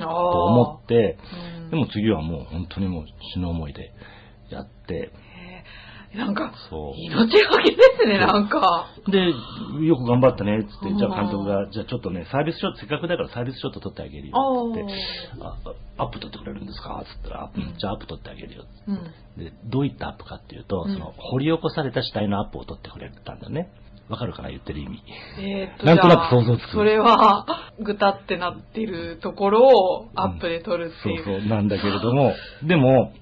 [0.00, 1.18] と思って、
[1.62, 1.70] うん。
[1.70, 3.92] でも次はもう本当にもう死ぬ思いで
[4.50, 5.10] やって、
[6.14, 6.92] なんか、そう。
[6.96, 8.88] 命がけですね、なんか。
[9.08, 9.30] で、
[9.84, 14.34] よく頑張ったね、つって、うんじゃあ監督が、じゃあちょっとね、サービスショット、せっかくだからサービスショット撮ってあげるよ、
[14.68, 14.86] つって、
[15.40, 15.56] あ
[15.98, 17.02] アップ撮ってくれるんですか？
[17.06, 18.96] つったら、うんじゃあアップ撮ってあげるよ、うん。
[19.42, 23.70] で、どういったアップかっていうと、うんその、掘り起こされた死体のアップを撮ってくれたんだよね。
[24.08, 25.02] わかるかな言ってる意味。
[25.40, 27.46] えーっと、なんとなく想像つくそれは、
[27.80, 31.40] ぐたってなってるところをアップで撮るってそういう。
[31.40, 33.14] そう、なんだけれども、でも、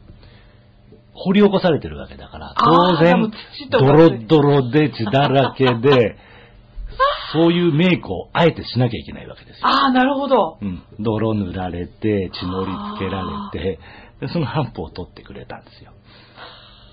[1.25, 3.31] 掘り起こされてるわけだから、当然
[3.71, 6.17] ドロドロで血だらけで、
[7.33, 9.69] そういうメイクをあえてしなきゃいけないわけですよ。
[9.69, 10.59] ああ、なるほど。
[10.61, 10.83] うん。
[10.99, 13.79] 泥塗られて、血のりつけられて、
[14.21, 15.93] でそのハンプを取ってくれたんですよ。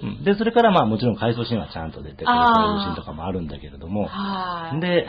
[0.03, 4.79] うん、で、それからまあもちろん回想シーンはちゃんと出てくる、あーそういうシーンとかもあるんだけれども、はい。
[4.79, 5.07] で、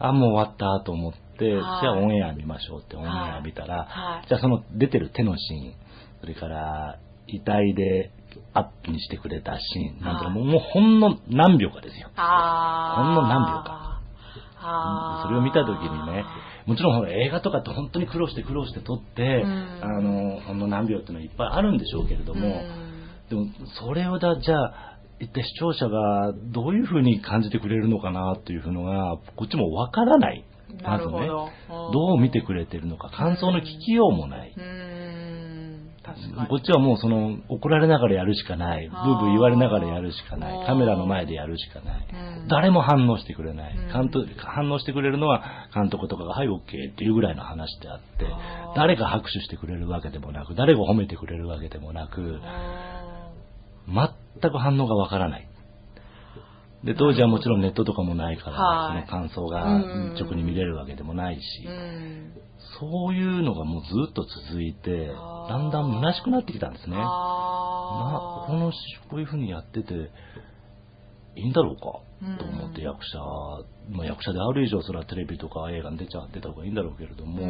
[0.00, 5.74] あ、もう終わったと思って、じはいゃあオンエア見ましょうってオンエア見たら、はいじゃあその出てる手のシーン、
[6.20, 6.98] それから
[7.28, 8.10] 遺体で
[8.52, 12.08] アップにしてくれたシーンなんていうのも、もうほんの何秒かですよ。
[12.08, 14.00] ほんの何秒か。
[15.26, 16.24] それを見たときにね、
[16.66, 22.84] もちろん映画とかって本当に苦労して苦労して撮って、うんあの、ほんの何秒っていうのはいっぱいあるんでしょうけれども、うん
[23.28, 23.46] でも
[23.80, 30.44] それをだ、じゃあ、一体視聴者がどういうふうに感じてくれるのかなっていうのが、こっちもわからない。
[30.82, 31.28] まずね。
[31.92, 34.54] どう見てくれてるのか、感想の聞きようもない。
[36.48, 38.88] こっちはもうその、怒られながらやるしかない。
[38.88, 40.66] ブあーーブー言われながらやるしかない。
[40.66, 42.06] カメラの前でやるしかない。
[42.12, 43.92] うん誰も反応してくれないうん。
[43.92, 45.42] 監督反応してくれるのは
[45.74, 48.26] 監督とかが、はい、オッケーっていうぐらいの話であって
[48.76, 55.48] 誰が拍手してくれるわけでもなく、誰が褒めてくれるわけでもなく、あ全く反応がわからない。
[56.84, 59.78] で、当時はもちろんネットとかもないから、はいその感想がう
[60.12, 61.42] ん直に見れるわけでもないし。
[62.80, 66.96] そういうのがもうずっと続いてだんだん虚しくなってきたんですね。
[66.96, 68.46] なああ。
[68.46, 68.76] このし、
[69.08, 70.10] こういう風にやってて、
[71.36, 73.18] いいんだろうかうんと思って役者、
[73.90, 77.42] まあ、役者である以上、それはテレビとか映画に出ちゃ出た方がいいんだろうけれども、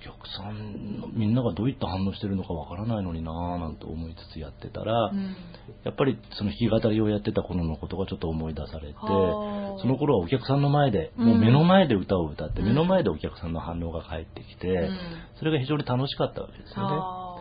[0.00, 5.36] 客さんの、みんながどういった反応してるのかわからないのになぁなんて思いつつやってたら、うん。
[5.84, 9.80] やっぱりその弾き語りをやってた頃のことがちょっと思い出されて、はあ。
[9.80, 11.26] その頃はお客さんの前で、うん。
[11.26, 12.68] もう目の前で歌を歌って、うん。
[12.68, 14.98] 目の前でお客さんの反応が返ってきて、うん。
[15.38, 16.96] それが非常に楽しかったわけですよね。
[16.98, 17.36] あ。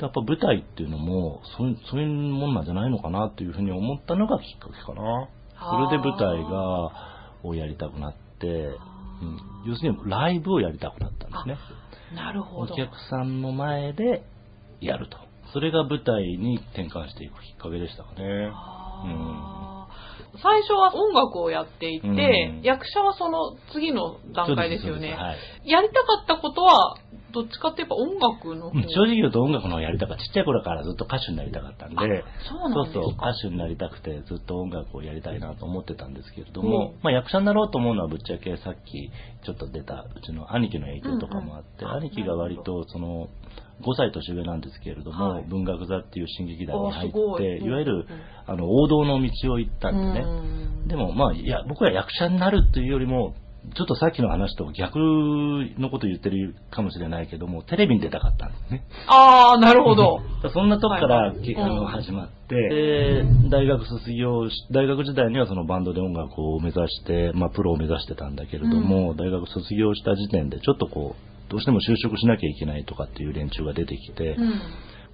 [0.00, 5.28] やっぱ舞台っていうのもそういう、そういうもんなんじゃないのかなっていうふうに思ったのがきっかけかな。
[5.58, 11.56] それで舞台が、をやりたくなって、うん、要するにライブをやりたくなったんですね。
[12.12, 12.74] ーなるほど。
[12.74, 14.22] お客さんの前で
[14.80, 15.16] やると。
[15.52, 18.50] それが舞台に転換していくきっかけでしたかね。
[18.52, 19.67] あ
[20.42, 22.62] 最初は音楽をやっていて、うん。
[22.62, 25.14] 役者はその次の段階ですよね。
[25.14, 25.70] はい。
[25.70, 26.98] やりたかったことは、
[27.32, 28.78] どっちかって言えば音楽の方。
[28.78, 28.82] うん。
[28.88, 30.22] 正直言うと音楽の方やりたかった。
[30.24, 31.96] ちっちゃい頃からずっと歌手になりたかったんで、
[32.48, 37.00] そうそうそう歌手になりたくてずっと音楽をやりたいなと思ってたんですけれども、うん。
[37.02, 39.10] まあ役者になろうと思うのはぶっちゃけさっき
[39.44, 41.90] ちょっと出たうちの兄貴の影響とかもあって、うん。
[41.90, 43.28] うん兄貴が割とその
[43.82, 45.44] 5歳年上なんですけれども、はい。
[45.44, 47.64] 文学座っていう新劇団に入って、い。
[47.64, 48.04] いわゆるうん。
[48.46, 50.20] あの王道の道を行ったんでね。
[50.20, 53.34] うんでもまあ、いや、僕は役者になるというよりも、
[53.76, 58.84] ちょっとさっきの話と逆のこと言ってるかもしれないけども、テレビに出たかったんですね。
[59.06, 60.20] ああ、なるほど。
[60.54, 61.56] そんなとこから、はい。
[61.56, 61.86] あのうん。
[61.86, 74.48] 始まって、で大学卒業し、大学時代にはそのバンドで音楽を目指して、まあプロを目指してたんだけれども、大学卒業した時点でちょっとこう、どうしても就職しなきゃいけないとかっていう連中が出てきて、うん。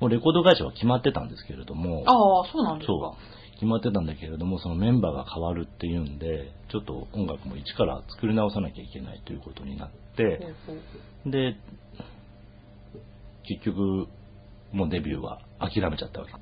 [0.01, 3.17] もうレコード会社は決まってたんですけれども、ああ、そうなんですか。
[3.55, 10.81] 決まってたんだけれども、そのメンバーが変わるっていうんで、ちょっと音楽も一から作り直さなきゃいけないということになって、ほうほ
[11.29, 11.57] うで、
[13.47, 14.09] 結局、
[14.73, 16.33] もうデビューは諦めちゃったわけ。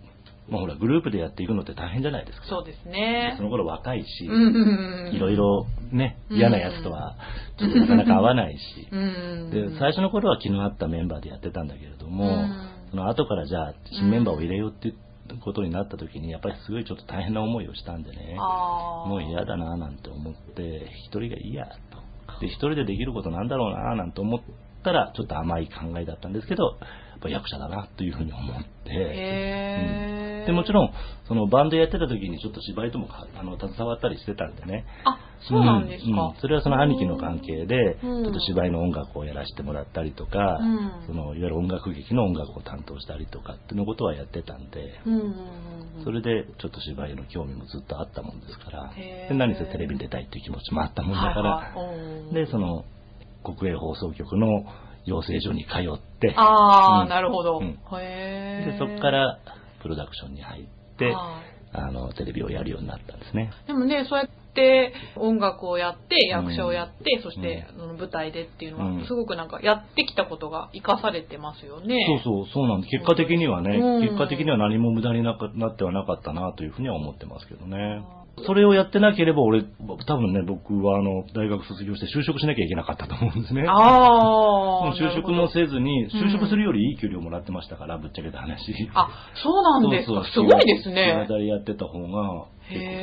[0.53, 2.47] まあほら、グループでやっていくのって大変じゃないですか。
[2.47, 3.43] そうですねそ。
[3.43, 5.37] の頃若いし、うんいろい。
[5.37, 7.17] ろね、うん嫌なやつとは、
[7.59, 9.51] ちょっとなかなか合わないし、うん。
[9.51, 14.97] で、最初の頃は気の合ったメンバーでやってたんだけれども、うんその後からじゃあ新メンバーを入れようっていう
[15.41, 18.37] ことになった時に、やっぱりすごいちょっと大変な思いをしたんでね。
[18.37, 22.41] もう嫌だなぁなんて思って、一人がいいやと。
[22.41, 24.41] で、一人でできることなんだろうなぁなんて思っ
[24.85, 30.12] たら、ちょっと甘い考えだったんですけど、やっぱ役者だなというふうに思って、へえ。
[30.47, 30.91] で、もちろん、
[31.27, 34.85] そのバンドやってた時にちょっと芝居ともかあの携わったりしてたんでね。
[35.05, 36.41] あ、そうなんですうんうかん。
[36.41, 45.27] それはその兄貴の関係で、ちうんょっと芝居の音楽をやらせてもらったりとか、うんそのいわゆる音楽劇の音楽を担当したりとかっていうのことはやってたんで、うんうんうん
[45.99, 46.05] うん。
[46.05, 52.85] それでちょっと芝居の興味もずっとあったもんですから、で何せテレビに出たいっていう気持ちもあったもんだから、はいはいうんで、その
[53.45, 54.65] 国営放送局の
[55.05, 57.61] 養成所に通って、ああ、うんなるほど。
[57.61, 59.39] でそこから
[59.83, 63.51] プロダクションに入って、はいあのテレビをやるようになったんですね。
[63.67, 72.05] でもね、そうやって音楽をやって、役者をやって、そして、あの舞台でっていうのは、うんすごくなんかやってきたことが生かされてますよね。
[72.25, 72.91] そうそう、そうなんです。
[72.91, 78.03] 結果的にはね、うん結果的には何も無駄になかなってはなかったなというふうには思ってますけどね。
[78.47, 83.65] それをやってなければ俺、多分ね、僕はあの、大学卒業して就職しなきゃいけなかったと思うんですね。
[83.69, 84.95] ああ。
[84.97, 88.75] 就職もせずに、就職するよりいい給料もらってましたから、ぶっちゃけた話。
[88.95, 90.15] あ、そうなんですか？
[90.15, 91.29] そうそうすごいです弾ねき。
[91.29, 92.47] 語りやってた方が、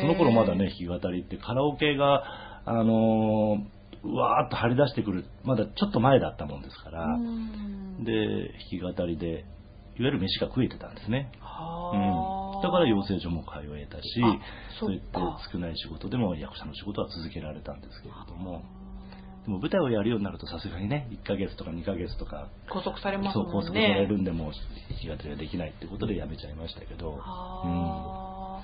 [0.01, 2.23] その頃まだね、弾き語りってカラオケが、
[2.65, 3.59] あのー
[4.01, 9.41] うわーっと張り出してくる、まだちょっと前だったもんですから、うんで、弾き語りで、いわ
[9.97, 11.29] ゆる飯が食えてたんですね。
[11.41, 11.99] はあうん、
[12.61, 14.39] だから養成所も通えたしあ、
[14.79, 18.63] そういってそっか少ない仕事でも役者の仕事は続けられたんですけれども、
[19.45, 23.69] でも舞台をやるようになるとさすがにね、1ヶ月とか2ヶ月とか、拘束されますそう、もんね。
[23.69, 24.51] 拘束されるんで、もう
[24.89, 28.63] 弾き語りができないっていうことでやめちゃいましたけど、はあ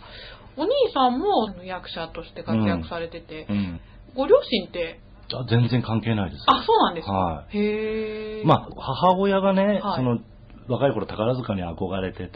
[0.57, 3.81] お兄さんも役者として活躍されてて、うん。
[4.15, 5.01] ご両親って、
[5.33, 6.43] あ全然関係ないです。
[6.47, 7.11] あ、そうなんですか。
[7.11, 8.45] はいへえ。
[8.45, 10.19] まあ、母親がね、はいその、
[10.67, 12.31] 若い頃宝塚に憧れてて、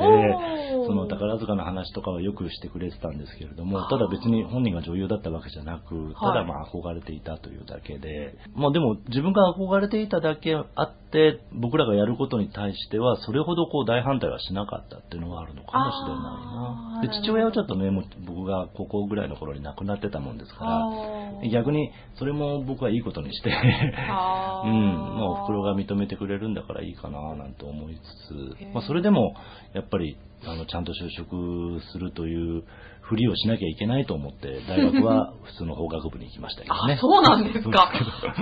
[0.85, 3.89] その宝塚の話とかはよくしてくれてたんですけれどもは、あ。
[3.89, 17.13] ただ別に本人が女優だったわけじゃなく、ただまあ憧れていたというだけで、まあでも自分が憧れていただけあって、僕らがやることに対しては、それほどこう大反対はしなかったっていうのがあるのかもしれないな。
[17.13, 29.35] で、父親はちょっとね、もう僕が高校ぐらいの頃に亡くなってたもんですから、逆にそれも僕はいいことにして、 うん、まあお袋が認めてくれるんだからいいかななんて思いつつ、まあそれでも
[29.73, 32.63] やっぱりあのちゃんと就職するという
[33.01, 36.93] ふりをしなきゃいけないと思って大学は 普通の法学部に行きましたけどね。
[36.93, 37.91] あ、そうなんですか。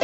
[0.00, 0.03] へ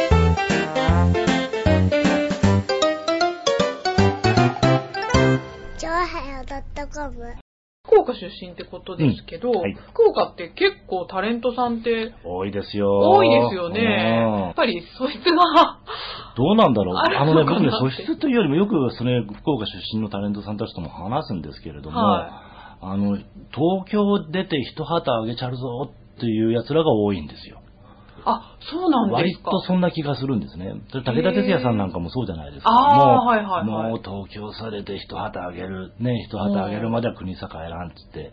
[7.87, 12.99] 福岡出身ってことですけど、うんはい福岡って結構タレントさんって多いですよ。
[12.99, 13.79] 多いですよね。
[13.79, 15.79] うんやっぱりそいつが、
[16.37, 16.95] どうなんだろう。
[16.95, 22.43] あのね、僕ね、素質というよりもよく、それ、福岡出身のタレントさんたちとも話すんですけれども、は
[22.81, 27.60] あの、東京出て一旗あげちゃるぞっていう奴らが多いんですよ。
[28.25, 29.51] あ、そうなんで割すか。
[29.51, 30.73] とそんな気がするんですね。
[30.91, 32.71] それ武田鉄矢さんなんかもそうじゃないですか。
[32.71, 38.31] もう、はいはいはいもう東京されて一旗あげる、ね、一旗あげるまでは国栄らんっつって、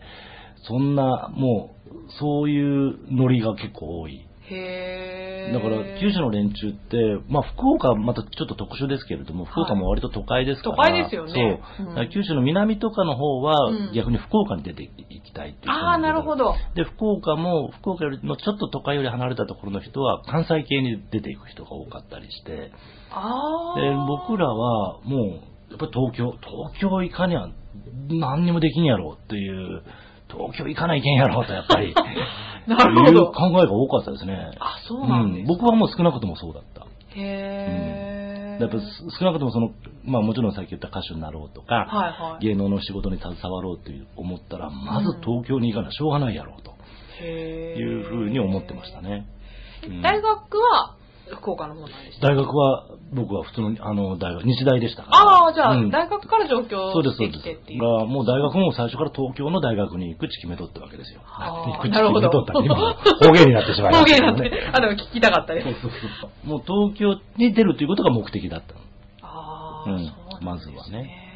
[0.67, 4.25] そんな、もう、そういうノリが結構多い。
[4.51, 5.28] へー。
[5.53, 6.97] だから、九州の連中って、
[7.27, 12.09] まあ、福岡はまたちょっと特殊ですけれども、福岡も割と都会ですから、都会ですよねそう。
[12.09, 16.35] 九州の南とかの方はうん、逆に福岡に出ていきたいっていう人もいるああ、なるほ。
[16.35, 16.55] ど。
[16.75, 22.71] で、福岡も、福岡よりのちょっと都会より離れたところの人は、関西系に出ていく人が多かったりして、
[23.11, 23.79] ああ。
[23.79, 27.47] で、僕らは、もう、やっぱり東京、東京行かにゃ、
[28.09, 29.83] 何にもできんやろっていう、
[30.29, 31.93] 東京行かないけんやろと、やっぱり、
[32.67, 34.51] なるほどいう考えが多かったですね。
[34.59, 36.85] あ、そうなんですうん僕はもう少なくともそうだった。
[37.15, 38.61] へー。
[38.61, 38.77] やっぱ
[39.17, 39.71] 少なくともその、
[40.03, 42.45] まあもちろんさっき言った歌手になろうとか、はいはい。
[42.45, 46.73] 芸能の仕事に携わろうという思ったら、まず東京に行かなしょうがないやろうと
[47.21, 49.01] へーいうふうに思ってました。
[49.01, 49.25] ね。
[49.87, 50.98] うん大学は
[51.35, 55.17] 福岡の方なんでした大学は、僕は普通の、あの、大学、日大でしたから。
[55.17, 57.73] ああ、じゃあ、うん大学から上京そうです、そしてうですきてって。
[57.73, 57.81] いう。
[57.81, 61.21] が、もう大学も最初から東京の大学に行く地決めとったわけですよ。
[61.21, 62.75] 行く地なるほど決めとったら今、
[63.19, 64.27] 方言になってしまいま方したね。
[64.27, 65.73] 言なんて、あ、でも聞きたかったですそう。
[65.81, 66.47] そうそう。
[66.47, 68.79] もう東京に出るということが目的だったの。
[69.21, 70.13] ああ、うんね。
[70.41, 71.29] まずはね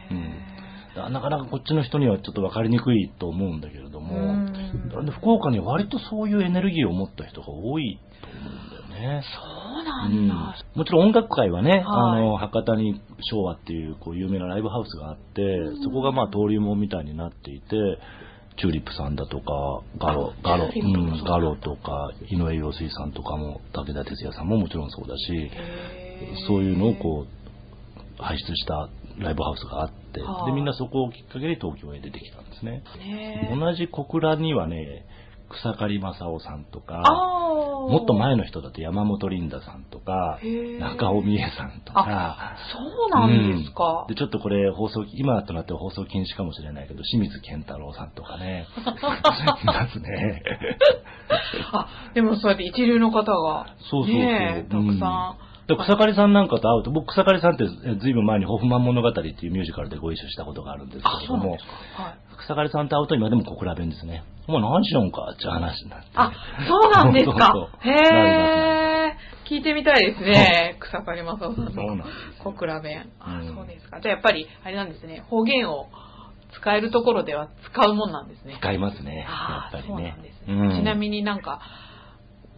[0.96, 9.22] だからなかなかこっちの人にはちょっと分かりにくいと思うんだけれども、うんで福岡には割とそういうエネルギーを持った人が多いと思うんだよね。
[9.36, 10.26] そうなうん。
[10.26, 10.56] んだ。
[10.76, 11.82] もちろん音楽界はね、はい。
[11.84, 15.42] あの、博多に昭和っていうこう有名なライブハウスがあって、
[15.84, 17.68] そこがまあ登竜門みたいになっていて、
[18.58, 25.52] チューリップさんだとか、ガロ、ガロ、ううん、ガロとか、井上陽水さんとかも、武田鉄矢さんももちろんそうだし、
[26.48, 32.84] そういうのをこう、輩出したライブハウスがあって、はあで、みんなそこをきっかけに東京へ出てきたんですね。
[33.60, 35.06] 同じ小倉にはね、
[35.50, 37.04] 草刈正雄さんとか、
[37.90, 40.40] もっと前の人だと山本リンダさんとか
[40.80, 44.06] 中尾美恵さんとあか、、そうなんですか。
[44.08, 44.14] うん。
[44.14, 48.68] で、ちょっとこれ放送、今となっては放送禁止かもしれないけど、清水健太郎さんとかね、
[49.64, 50.44] いますね。
[51.72, 54.16] あ、でもそうやって一流の方が、そうそうそう。
[54.16, 55.36] ねえたくさ
[55.68, 61.52] で草刈さんなんかと会うと、僕草刈さんってえずいぶん前にホフマン物語っていうミュージカルでご一緒したことがあるんですけ、れども。
[61.52, 61.60] はい。
[62.44, 64.24] 草刈さんと会うと今でも小倉弁ですね。
[64.48, 66.08] もう何しよんかっていう話になって。
[66.16, 66.32] あ、
[66.68, 67.32] そうなんですか。
[67.32, 69.18] そうそうそうへえ。
[69.50, 70.78] 聞いてみたいですね。
[70.82, 71.72] 草刈正雄さんの。
[71.72, 72.04] そうなんで
[72.38, 73.10] す小倉弁。
[73.20, 74.02] あ、うんそうですか。
[74.02, 75.24] じゃあやっぱり、あれなんですね。
[75.30, 75.88] 方言を
[76.52, 78.58] 使えるところでは使うもんなんですね。
[78.60, 79.26] 使いますね。
[79.28, 80.10] やっぱりね。
[80.10, 80.54] なんですね。
[80.54, 81.62] うんちなみになんか、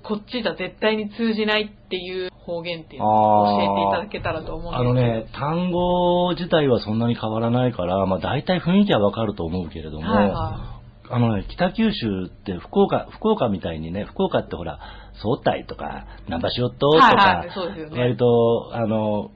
[0.04, 4.90] こっちじゃ絶対に通じないっていう方言っていうのを教えていただけたらと思うんですけど。
[4.90, 14.80] あのね、単語自体はそんなに変わらないから、まあ大体雰囲気はわかると思うけれども、はいはあのね、北九州って福岡、福岡みたいにね、福岡ってほら、
[15.22, 19.32] 総体とか、ナンバシオットとか、はいはいね割と、あの、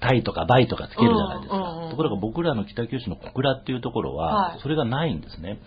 [0.00, 1.56] タイとかバイとかつけるじゃないですか。
[1.56, 5.58] うんうんうんところが僕らの北九州の小倉っていうところは、はいそれがないんですね。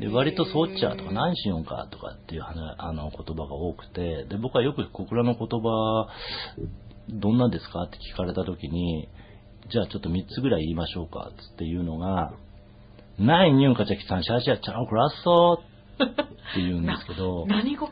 [0.00, 6.08] で、割とソッチャーとか何しよんかとかっていう話あの言葉が多くて、で、僕はよく小倉の言葉、
[7.10, 9.08] どんなんですかって聞かれた時に、
[9.70, 12.32] じゃあちょっと3つぐらい言いましょうかつっていうのが、
[13.18, 16.14] ないにゅんかちゃきさん、シャーシャーちゃん、クラッソーっ
[16.54, 17.88] て言うんですけど、 何語？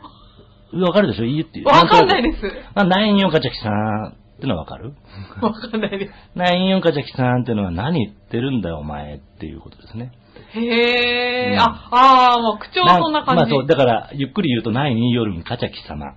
[0.75, 1.25] わかるでしょ？
[1.27, 1.63] 言って。
[1.63, 2.43] わかんないです。
[2.75, 4.95] あ、ないにゅんかちゃきさんってのはわかる？
[5.43, 6.13] わかんないです。
[6.39, 10.13] ないにゅんかちゃきさんってのは何言ってるんだよお前っていうことですね。
[10.55, 13.43] へえ、うんあ、ああ、もう口調はそんな感じ。
[13.43, 16.15] まあそう、だから、ゆっくり言うと、ないによるんかちゃき様。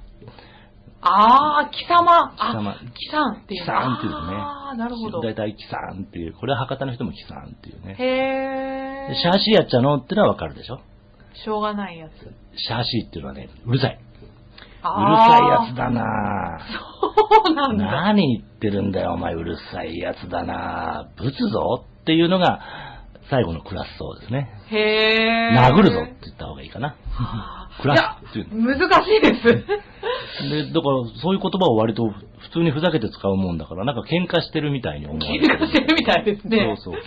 [1.02, 2.34] ああ、貴様。
[2.36, 4.18] 貴様あ、貴さんっていう貴さんっていうね。
[4.36, 5.22] ああ、なるほど。
[5.22, 7.96] だいたい貴さんっていう、これは博多の人も貴さんっていうね。
[7.98, 8.06] へ
[9.08, 9.08] え。
[9.10, 10.80] でシャーシーやっちゃのってのはわかるでしょ？
[11.34, 12.12] しょうがないやつ。
[12.58, 13.98] シャーシーっていうのはね、うるさい。
[13.98, 14.02] うる
[14.84, 15.86] あさいやつだ。
[15.86, 16.60] だな
[17.44, 17.86] そうなんだ。
[17.86, 22.60] 何言ってるんだよ、お前うるさいやつだなぶつぞっていうのが、
[23.30, 24.50] 最後のクラスそうですね。
[24.72, 25.58] へえ。
[25.58, 26.96] 殴るぞって言った方がいいかな。
[27.12, 29.44] は あクラスっていう難しいです。
[29.44, 36.76] で、だから、そういう言葉を割と普通にふざけて使うもんだから、なんか喧嘩してるみたいに思われ喧嘩してるみたいですね。
[36.78, 37.02] そうそう。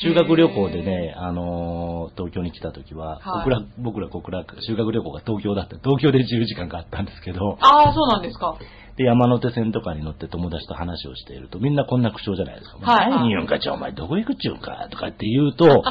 [0.00, 5.76] 修学旅行でね、あのー東京に来た時は、はい僕ら、僕ら、僕ら、修学旅行が東京だった。
[5.78, 8.56] 東京で10時間があったんですけど、ああ、そうなんですか。
[8.98, 12.78] で、山手線とかに乗って友達と話をしていると、みんなこんな口調じゃないですか。
[12.78, 15.82] はい何言うんかちゃ、お前どこ行くっちゅうんか、とかって言うと、ちょっ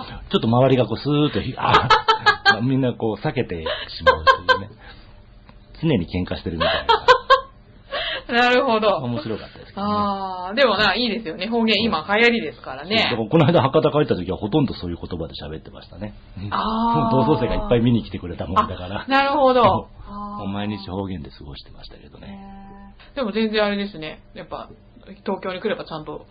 [0.41, 1.87] と周りがこうスーッとひ、あ
[2.61, 4.69] みんなこう避けてしまうというね。
[5.81, 6.97] 常に喧嘩してるみたいな。
[8.27, 8.89] なるほど。
[8.97, 9.93] 面白かったですけどね。
[9.93, 11.47] ああ、でもな、いいですよね。
[11.47, 13.15] 方言今流行りですからそうだかね。
[13.15, 16.13] らこの間博多帰った時はほとんどそういう言葉で喋ってましたね。
[16.51, 19.05] あー 同窓生がいっぱい見に来てくれたもんだから。
[19.07, 19.63] なるほど。
[20.09, 22.66] もう毎日方言で過ごしてましたけどね。
[23.15, 24.21] でも全然あれですね。
[24.33, 24.69] やっぱ、
[25.25, 26.25] 東京に来ればちゃんと、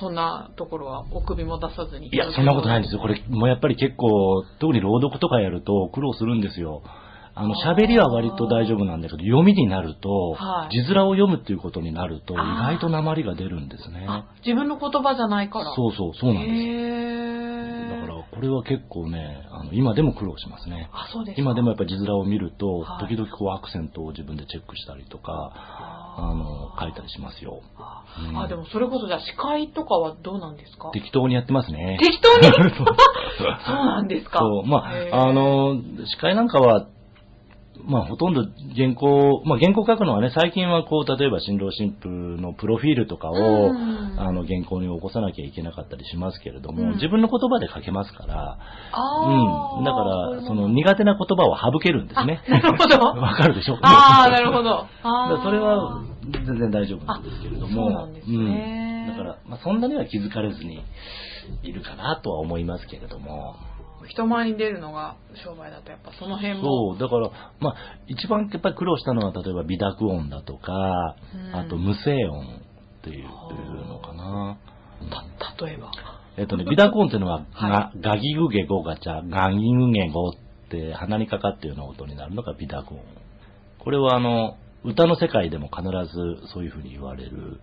[0.00, 2.08] そんなところはお首も出さずに。
[2.08, 3.00] いや、そんなことないんですよ。
[3.00, 6.82] これ、もうやっぱり結構、特に朗読とかやると苦労するんですよ。
[7.38, 14.06] あの、喋りは割と大丈夫なんだけど、読みになると、はい字面を読むっていうことになると、意外と鉛が出るんですね。
[14.08, 15.72] あ、自分の言葉じゃないから。
[15.76, 18.00] そうそう、そうなんです。
[18.00, 20.88] だから、これは結構ね、あの、今でも苦労しますね。
[20.92, 25.52] あ、そうですか今でもやっぱり字面を見ると、はい時々こうアクセントを自分でチェックしたりとか、
[26.18, 27.60] あの、書いたりしますよ。
[27.76, 30.90] あうんあ、でもそれこそじゃあ司会とかはどうなんですか？
[30.94, 31.98] 適当にやってますね。
[32.00, 32.48] 適当に？
[32.76, 32.86] そう
[33.66, 34.38] そうなんですか。
[34.38, 34.78] そう、ま
[35.12, 35.76] あ、あ、の、
[36.06, 36.86] 司会なんかは、
[37.86, 38.42] まあ、ほとんど
[38.74, 48.58] 原稿、まあ、原稿書くのはね、最近はこう、例えば新郎新婦のプロフィールとかを、うんあの、原稿に起こさなきゃいけなかったりしますけれども、うん自分の言葉で書けますから、
[48.96, 49.84] うん。
[49.84, 52.40] だから、その苦手な言葉を省けるんですね。
[52.48, 54.86] あなるほど わかるでしょああ、なるほど。
[55.42, 57.88] それは全然大丈夫なんですけれども。
[57.88, 60.82] あそうなんですねうんだから、まあ、そんなには気づかれずに
[61.62, 63.54] いるかなとは思いますけれども。
[64.08, 66.62] 人前に出るのが商売だとやっぱその辺も。
[66.62, 67.30] そう、だから、
[67.60, 67.76] まあ、
[68.06, 72.60] 一番やっぱり苦労したのは、例えば微濁音だとか、うんあと無声音
[73.00, 73.28] っていう
[73.86, 74.58] のかな。
[75.38, 75.90] た、例えば。
[76.36, 80.32] えっとね、微濁音っていうのは、はいがガギグゲゴガチャ、ガギグゲゴっ
[80.70, 83.00] て鼻にかかっていうような音になるのが微濁音。
[83.78, 87.60] これはあの、歌の世界でも必ずそういうふうに言われる、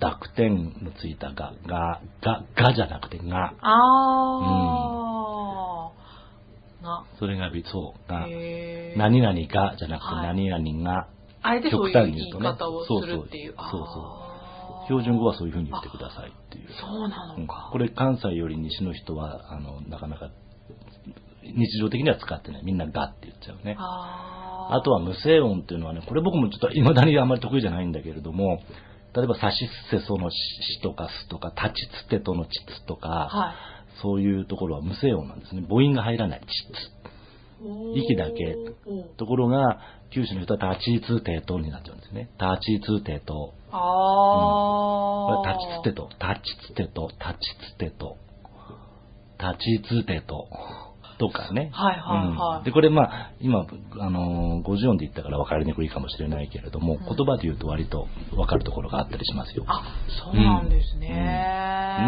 [0.00, 6.82] 濁点のついたが、が、が、がじゃなくてが、あー。
[6.82, 7.04] な。
[7.18, 8.26] それが微、そう、が、
[8.96, 11.08] 何々がじゃなくてはい何々が、
[11.42, 13.54] あえてそういう言い極端に言うとね方をするっていう。
[13.56, 14.32] そうそうあー
[14.86, 16.68] 標準語はそういうふうに言ってくださいっていう。
[16.80, 17.68] そうなのか。
[17.72, 20.30] これ関西より西の人は、あの、なかなか、
[21.42, 22.64] 日常的には使ってない。
[22.64, 23.76] みんながって言っちゃうね。
[23.78, 28.60] あとは無声音っていうのはね、これ僕もちょっと未だにあんまり得意じゃないんだけれども、
[29.14, 33.54] 例えば、さしすせそのしとかすとか、立ちつてとのちつとか、はい。
[34.00, 35.62] そういうところは無声音なんですね。
[35.68, 36.40] 母音が入らない。
[36.40, 37.02] ちつ。
[37.94, 38.56] 息だけ
[39.16, 39.78] ところが、
[40.10, 42.28] 九州の人は立ちつてとになっちゃうんですね。
[42.40, 43.54] 立ちつてと。
[43.70, 45.52] ああ。
[45.52, 48.16] 立ちつてと、立ちつてと、立ちつてと、
[49.38, 50.48] 立ちつてと、
[51.22, 51.70] とかね。
[51.72, 52.58] はいはいはい。
[52.58, 52.64] うん。
[52.64, 53.64] で、これまあ、今、
[54.00, 56.98] あのー、50音で言ったから分かりにくいかもしれないけれども、ん。
[56.98, 59.64] 言葉で言うと割と分かるところがあったりしますよ。
[59.68, 59.84] あ、
[60.24, 61.08] そうなんですね。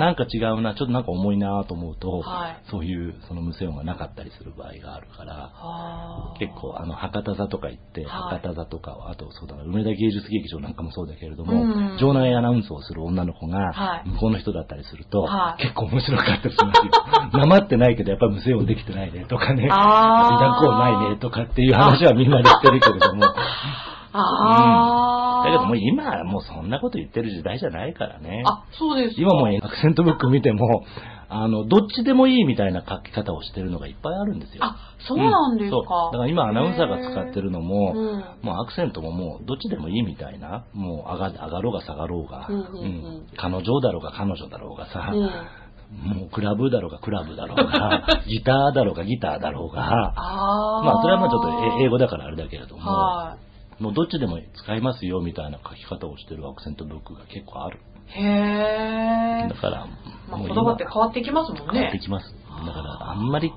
[0.01, 2.71] なんか違うな、ちょっとなんか重いなと思うと、はい。
[2.71, 5.53] そういうその無声音がなかったりする場合があるから、
[6.41, 8.41] 結構あの博多座とか行って、はい。
[8.41, 14.09] 博多座とかあとそうだな梅田芸術劇場なんかもそうだけれども、うん場内アナウンスをする女の子がはい。
[14.09, 15.63] 向こうの人だったりすると、はい。
[15.63, 16.91] 結構面白かったりしますよ。
[17.39, 23.25] なまってないけどやっぱり無声音できてないねとかね、あー微濁音ないねとかっていう話はみんなでしてるけれども、
[24.13, 25.45] ああ。
[25.45, 28.43] だけどもう今はもうそんなこと言ってる時代じゃないからね。
[28.47, 29.23] あ、そうですか。
[29.23, 30.85] 今もアクセントブック見ても、
[31.29, 34.65] あの、どっちでもいいみたいな書き方をしてるのがいっぱいあるんですよ。
[34.65, 35.77] あ、そうなんですか。
[35.77, 42.87] そうだから今アナウンサーが使ってるのも、うんもうアクセントももうどっちでもいいみたいな、もう上が上がろうが下がろうが、うんうんう
[43.21, 45.31] ん彼女だろうが彼女だろうがさ、うん
[46.03, 50.13] もうクラブだろうがクラブだろうが、 ギターだろうがギターだろうが。
[50.15, 53.37] まあそれはまあちょっとえ英語だからあれだけれども、は
[53.79, 57.81] もうどっちでも使いますよみたいな書き方をしてるアクセントブックが結構ある。
[58.17, 58.21] い。
[58.21, 59.55] へえだ。
[59.55, 59.87] から、
[60.31, 62.01] まあ、言葉って変わってきますもん変わってね。
[62.01, 62.35] きます。
[62.67, 63.55] だから、あんまり気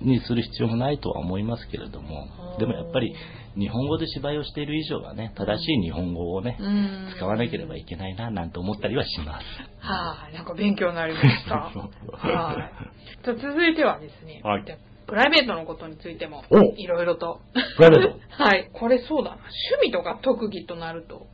[0.00, 2.26] にする必要もないとは思いますけれども、
[2.58, 3.14] でもやっぱり
[3.56, 7.12] 日本語で芝居をしている以上はね、正しい日本語をね、うん。
[7.16, 9.44] 使わなければいけないな、なんて思ったりはします。
[9.80, 11.56] はい、なんか勉強になりました。
[12.16, 13.24] はい。
[13.24, 14.64] じゃあ続いてはですね、はい
[15.06, 17.40] プライベートのことについてもお、いろいろと。
[17.76, 18.70] プライベート はい。
[18.72, 19.38] これそうだな。
[19.72, 21.26] 趣味とか特技となると、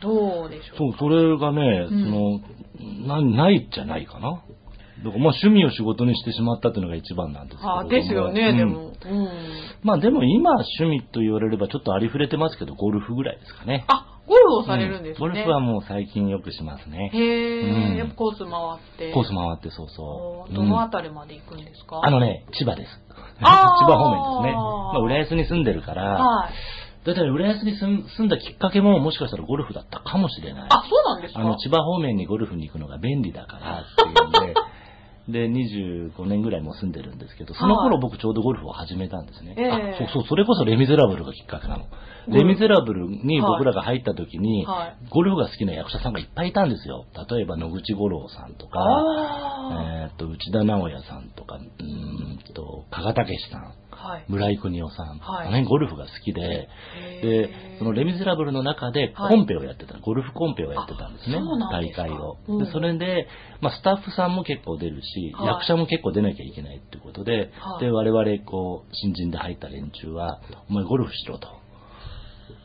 [0.00, 2.40] どうでしょうそう、それがね、うん
[3.06, 4.42] その、な、ないじゃないかな。
[5.04, 7.80] だからまあ趣味を仕事にしてしまったっていうのが一番なんですけれども。
[7.80, 8.80] あですよね、うんでも。
[8.80, 8.90] う
[9.24, 9.28] ん。
[9.82, 13.84] まあでも今趣味と言われればちょっとありふれてますけど、ゴルフぐらいですかね。
[13.88, 15.20] あ、ゴルフをされるんですね。
[15.20, 17.10] ゴルフはもう最近よくしますね。
[17.12, 18.50] へえ、うんやっぱコース回っ
[18.98, 19.12] て。
[19.12, 20.52] コース回ってそうおそう。
[20.52, 22.90] ーどのあたりまで行くんですか、あのね、千葉です。
[23.42, 24.52] 千葉方面ですね。
[24.54, 26.52] まあ、浦安に住んでるから、はい。
[27.04, 30.62] だいたい浦安に住ん住んだきっかけももしかしたらゴルフだったかもしれない。
[30.70, 31.40] あ、そうなんですか？
[31.40, 34.54] あの、千葉方面にゴルフに行くのが便利だからっていうんで、
[35.28, 39.54] で、25年ぐらいもう住んでるんですけど、その頃はい僕ちょうどゴルフを始めたんですね。
[39.56, 41.86] ええあ、そうそう、それこそレミゼラブルがきっかけなの。
[42.26, 44.96] うんレミゼラブルに僕らが入った時に、はい。
[45.10, 47.06] ゴルフが好きな役者さんがいっぱいいたんですよ。
[47.30, 53.74] 例えば野口五郎さんとか、あえーっと、内田直也さんとか、うーんと、加賀武さん。
[54.28, 55.52] 村井邦夫さん、はい。
[55.52, 56.68] ね、ゴルフが好きで、
[57.22, 59.36] で、そのレミゼラブルの中ではい。
[59.36, 61.38] コンペをやってた、ゴルフコンペをやってたんですね
[61.70, 62.38] 大会を。
[62.48, 62.58] うん。
[62.64, 63.28] で、それで、
[63.60, 67.84] まあ、スタッフさんも結構出るし、役者も結構出なきゃいけないっていうことで、はい。
[67.84, 71.61] で、我々、こう、新人で入った連中は、お前ゴルフしろと。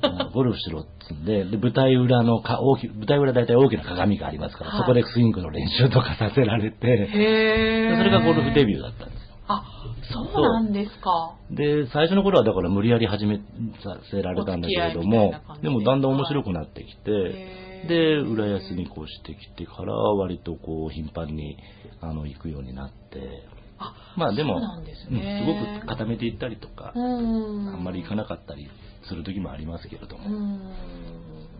[0.03, 9.35] う んゴルフしろっつんで、で、舞台裏のか、大き、舞台裏大体大きな鏡がありますから、はいそこでスイングの練習とかさせられて、へそれがゴルフデビューだったんですよ。
[9.47, 9.63] あ、
[10.11, 11.35] そうなんですか。
[11.49, 13.37] で、最初の頃はだから無理やり始め
[13.83, 21.57] させられたんだけれどもでもだんだん面白くなってきて、で、浦安にこうしてきてから、割とこう頻繁に
[22.01, 23.43] あの行くようになって、
[23.79, 25.43] あ、まあでも、すうんね。
[25.45, 26.93] すごく固めていったりとか。
[26.95, 28.67] あんまり行かなかったり
[29.07, 30.59] する時もありますけれども。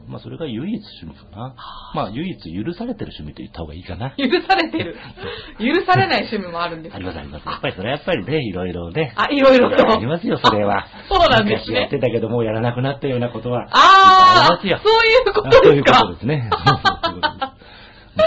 [0.08, 1.56] まあそれが唯一趣味かな。
[1.94, 4.12] まあ唯一許されてる趣味と言った方がいいかな。
[4.12, 4.96] 許されてる。
[5.60, 7.46] 許されない趣味もあるんですありますあります。
[7.46, 9.14] やっぱりそれはやっぱりね、いろいろね。
[9.18, 9.86] あ、いろいろと。
[9.86, 10.88] ありますよ、それは。
[11.10, 13.68] そうなんですね昔やってたけど、もうやらなくなったようなことは。
[13.72, 14.80] ああ、そういう
[15.34, 15.52] ことですか。
[15.52, 17.57] そうそうそういうことです。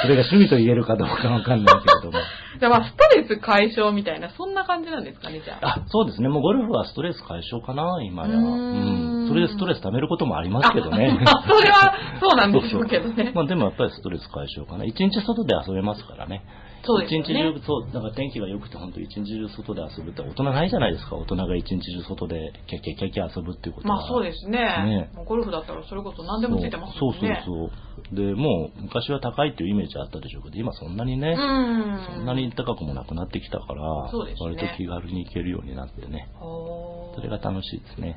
[0.02, 2.18] それが趣味と言えるかどうかわかんないけれども。
[2.60, 5.68] じゃあまあ、ストレス解消みたいな、そんな感じなんですかね、じゃあ。
[5.68, 6.28] あ、そうですね。
[6.28, 8.36] もうゴルフはストレス解消かな、今や。
[8.36, 9.28] うんん。
[9.28, 11.16] それでストレス溜めることもありますけどね。
[11.20, 14.84] あまあそれはそうなんでしょうけどね まあでもやっぱりストレス解消かな。
[14.84, 16.42] 一日外で遊べますからね。
[16.82, 21.16] そうですよね一日中、そう、なんか天気が良くて本当一日中外で遊ぶって大人ないじゃないですか。
[21.16, 23.96] 大人が一日中外でキャッキャキャッキャ遊ぶっていうことは。
[23.96, 24.58] まあそうですね。
[24.60, 27.42] ねゴルフだったらそれこそ何でもついてますもんね。
[27.46, 28.16] そうそうそう。
[28.16, 32.14] で、もう昔は高いっていうイメージあったでしょうけど、今そんなにね、うん。
[32.16, 36.28] そんなに高くもなくなってきたから、そうですね割と気軽に行けるようになってね。
[36.40, 38.16] それが楽しいですね。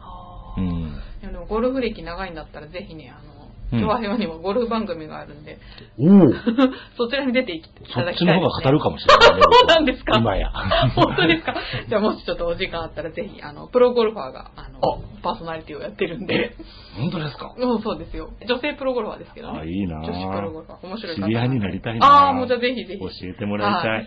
[0.58, 1.02] うん。
[1.22, 5.58] でもゴルフ歴長いんだったらぜひね、あの、うん調和表にもゴルフ番組があるんで、
[6.00, 6.34] おお
[6.98, 8.72] そちらに出ていそただっちの方きたいです、ね。
[8.72, 9.42] が語るかもしれないね。
[9.52, 10.18] そうなんですか？
[10.18, 10.50] 今や。
[10.96, 11.56] 本当ですか？
[11.88, 14.80] じゃあもしちょっとお時間あったらぜひ、あの、プロゴルファーが、あの、
[15.24, 16.56] パーソナリティをやってるんで、
[16.98, 17.54] 本当ですか？
[17.58, 18.30] うん、そうですよ。
[18.48, 19.60] 女性プロゴルファーですけどね。
[19.62, 20.86] あいいな女子プロゴルファー。
[20.88, 23.00] 面白い方知り合いになりたいなああ、もうじゃあぜひぜひ。
[23.00, 24.06] 教えてもらいたいは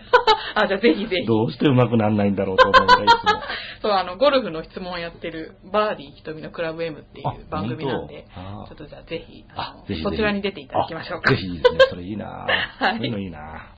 [0.63, 1.25] あ、じゃあぜひぜひ。
[1.25, 3.41] どうして上手くなんないんだろうと思ういいつも。
[3.81, 8.25] そう、あの、ゴルフの質問をやってる、バーディー瞳のクラブ M っていうあ番組なんで、
[8.67, 11.31] ちょっとじゃあぜひ、あぜひぜひそちらに出ていただきましょうか。
[11.31, 12.25] あぜひですね、それいいな
[12.79, 13.73] はいそういうのいいな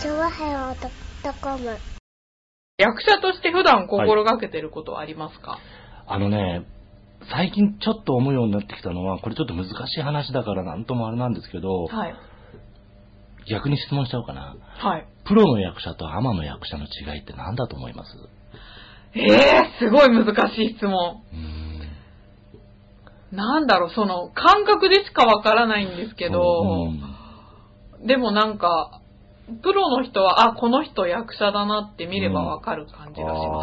[0.00, 0.90] チョワヘオドッ
[1.22, 1.76] トコム。
[2.78, 5.58] 役者として普段心がけてることはありますか、
[6.06, 6.62] あのね、
[7.30, 12.14] 最近ちょっと思うようになってきたのは、これちょっと難しい話だからなんともあれなんですけど、はい。
[13.50, 14.56] 逆に質問しちゃおうかな。
[14.78, 15.06] はい。
[15.24, 18.16] プロの役者とアマの役者の違いって何だと思います？
[19.14, 21.22] ええー、すごい難しい質問。
[23.32, 27.00] なんだろう、その、感覚でしかわからないんですけど、うん
[28.02, 29.02] でもなんか、
[29.62, 33.62] プロの人は、あ、この人役者だなって見ればわかる感じがしま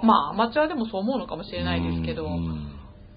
[0.00, 0.06] す。
[0.06, 2.70] まあ、アマチュアでもそう思うのかもしれないですけど、うん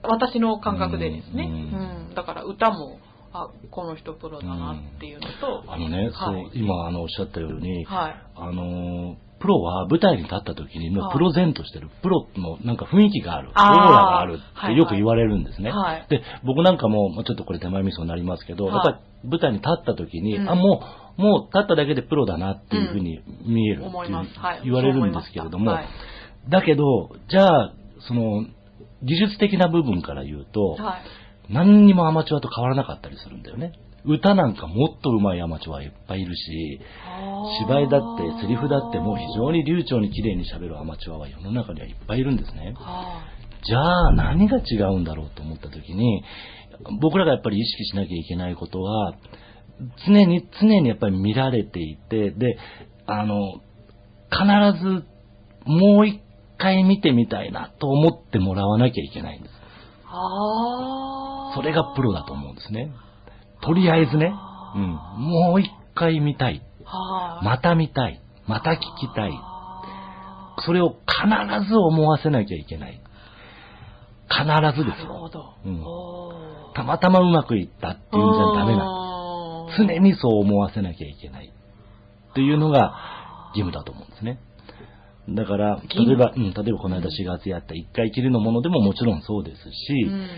[0.04, 1.44] 私の感覚でですね。
[1.44, 2.16] ううんん。
[2.16, 3.00] だから歌も、
[3.34, 8.16] あ、この人プロだなっていうのと、あのね、そうはい、今あのおっしゃったように、はい。
[8.36, 11.90] あのープロは舞台に立った時にもはいうプロ前としてる。
[12.02, 13.50] プロのなんか雰囲気がある。
[13.50, 15.72] オーラがあるってよく言われるんですね。
[15.72, 18.92] はいで、僕なんかも、まあちょっとこれ手前味噌になりますけど、はいやっぱ
[19.24, 20.82] り舞台に立った時に、うんあ、も
[21.18, 24.40] う、もう立っただけでプロだなっていうふうに見えるっていう思います。
[24.40, 24.62] はい。
[24.64, 25.90] 言われるんですけれども、そう思いま
[26.50, 27.74] だけど、じゃあ、
[28.08, 28.46] その、
[29.04, 30.78] 技術的な部分から言うと。
[31.50, 33.74] 何にもアマチュアと変わらなかったりするんだよね。
[34.08, 36.80] 歌なんかもっと上手いアマチュアはいっぱいいるし、
[37.62, 42.74] 芝居だってセリフだってもう非常に流暢に綺麗に喋るアマチュアは世の中にはいっぱいいるんですね。
[42.76, 43.22] は
[43.64, 46.24] じゃあ何が違うんだろうと思った時に、
[47.01, 49.14] 僕らがやっぱり意識しなきゃいけないことは、
[50.05, 52.58] 常に、常にやっぱり見られていて、で、
[53.05, 53.62] あの、
[54.30, 55.05] 必ず
[55.66, 56.22] もう一
[56.58, 59.53] 回見てみたいなと思ってもらわなきゃいけないんです。
[61.55, 62.91] それがプロだと思うんですね。
[63.62, 64.34] とりあえずね、
[64.76, 64.89] うん、
[65.20, 66.62] もう一回見たい。
[66.84, 67.45] はい。
[67.45, 68.22] また見たい。
[68.47, 69.32] また聞きたい。
[69.34, 73.01] あそれを必ず思わせなきゃいけない。
[74.30, 75.32] 必ずーですよ。
[75.66, 75.84] うん
[76.76, 78.84] たまたまうまくいったっていうんじゃダメな。
[78.84, 81.51] な常にそう思わせなきゃいけない。
[82.32, 82.93] っていうのが
[83.55, 84.39] 義務だと思うんですね。
[85.30, 90.30] だから、例えば、うん、例えばこの間4月やった1回きりのものでももちろんそうですし、うん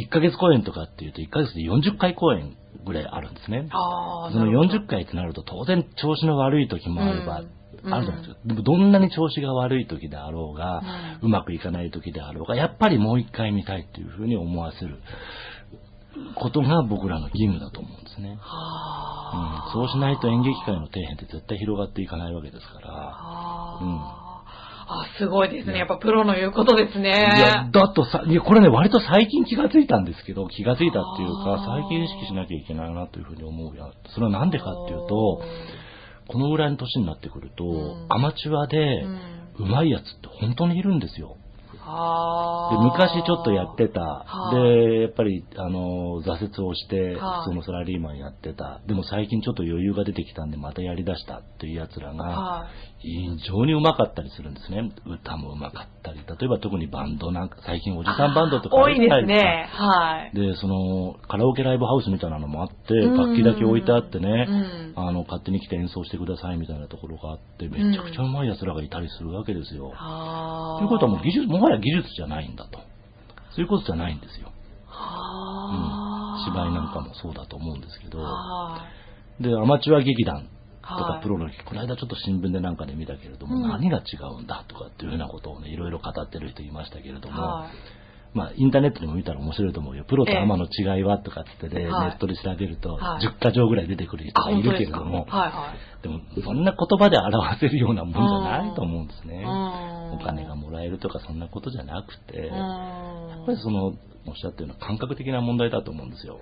[0.00, 3.68] 1ヶ月公演とかっていうと1ヶ月で40回公演ぐらいあるんですね。
[3.70, 7.50] そのなるほど40回ってなると当然調子の悪い時もあれば、うん
[7.82, 8.40] あるじゃないですか。
[8.44, 10.82] でもどんなに調子が悪い時であろうが、
[11.22, 14.98] ううまくいかない時であろうが、やっぱりもう一回見たいっていうふうに思わせる
[16.34, 18.30] ことが僕らの義務だと思うんですね。
[18.30, 23.78] うんはあ、そうしないと演劇界の底辺って絶対広がっていかないわけですから。
[23.80, 24.29] うん
[24.90, 25.78] ああ、すごいですね。
[25.78, 27.10] やっぱプロの言うことですね。
[27.10, 33.84] いや、だとさ、いや、これね、割と最近気がついたんですけど、気がついたっていうか最近意識しなきゃいけないなというふうに思うや。
[34.12, 35.42] それはなんでかっていうと、
[36.26, 39.04] このぐらいの年になってくると、うんアマチュアで
[39.58, 41.36] うまいやつって本当にいるんですよ。
[41.72, 44.54] で昔ちょっとやってたは。
[44.54, 48.80] で、やっぱり、あの、挫折をして、はい普通のサラリーマンやってた。
[48.86, 54.92] でも最近ちょっと余裕が出てきたんで、またやり出したっていう奴らが、はい非常にうまかったりするんですね。
[55.06, 56.18] 歌もうまかったり。
[56.18, 59.70] 例えば特にバンドなんか、最近おじさんバンドとか多いですね。
[59.72, 60.36] はい。
[60.36, 69.92] で、その、カラオケライブハウスみたいなのもあって、うん楽器だけ置いてあってね、うんあの、勝手に来て演奏してくださいみたいなところがあって、めちゃくちゃうまい奴らがいたりするわけですよ。
[69.96, 72.80] あということはもう技術、もはや技術じゃないんだと。
[73.52, 74.52] そういうことじゃないんですよ。
[74.88, 74.94] うん。
[74.94, 78.18] は芝居なんかもそうだと思うんですけど。
[78.18, 78.84] は
[79.40, 80.48] で、アマチュア劇団
[80.96, 88.00] とはいかプロの劇、この間ちょっと新聞でなんかで見たけれども、うん何が違うんだとかっていうようなことをね、いろいろ語ってる人いましたけれども、はい
[88.32, 90.04] まあ、インターネットでも見たら面白いと思うよ。
[90.04, 96.02] プロとアマの違いはとかってね、はいネットで調べると、はい10箇条ぐらい出てくる人あ、がいるけれども、はいはい。
[96.02, 99.44] でも、そんな言葉で表せるようなもんじゃないと思うんですね。
[99.44, 103.86] うんお金がもらえるとかそんなことじゃなくて、うんやっぱりその、
[104.26, 106.40] おっしゃったような感覚的な問題だと思うんですよ。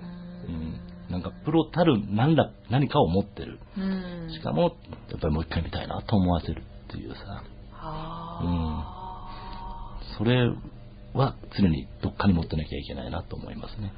[0.48, 0.80] うん。
[1.10, 3.58] なんか、プロたる何ら、何かを持ってる。
[3.76, 4.30] うん。
[4.30, 4.62] しかも、
[5.10, 7.42] やっぱりもう一回見たいなと思わせるっていうさ、
[7.72, 9.28] あ
[10.18, 10.48] それ
[11.14, 13.92] は常にどっかに持ってなきゃいけないなと思いますね。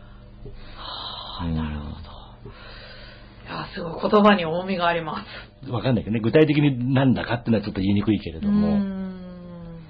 [1.42, 1.54] うん。
[1.54, 5.24] ーいや、すごい言葉に重みがありま
[5.64, 5.70] す。
[5.70, 9.80] わかんないけどね、具体的に何だかっていうのはちょっと言いにくいけれどうも、ん。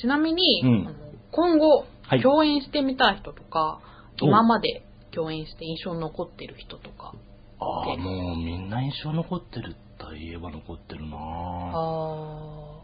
[0.00, 0.96] ちなみに、うん。
[1.30, 2.22] 今後、はい。
[2.22, 3.80] 共演してみたい人とか、
[4.20, 4.26] お。
[4.26, 4.82] 今まで
[5.18, 7.12] 共演して印象に残ってる人とか。
[7.58, 11.18] ああ、もうみんな印象残ってると言えば残ってるなあ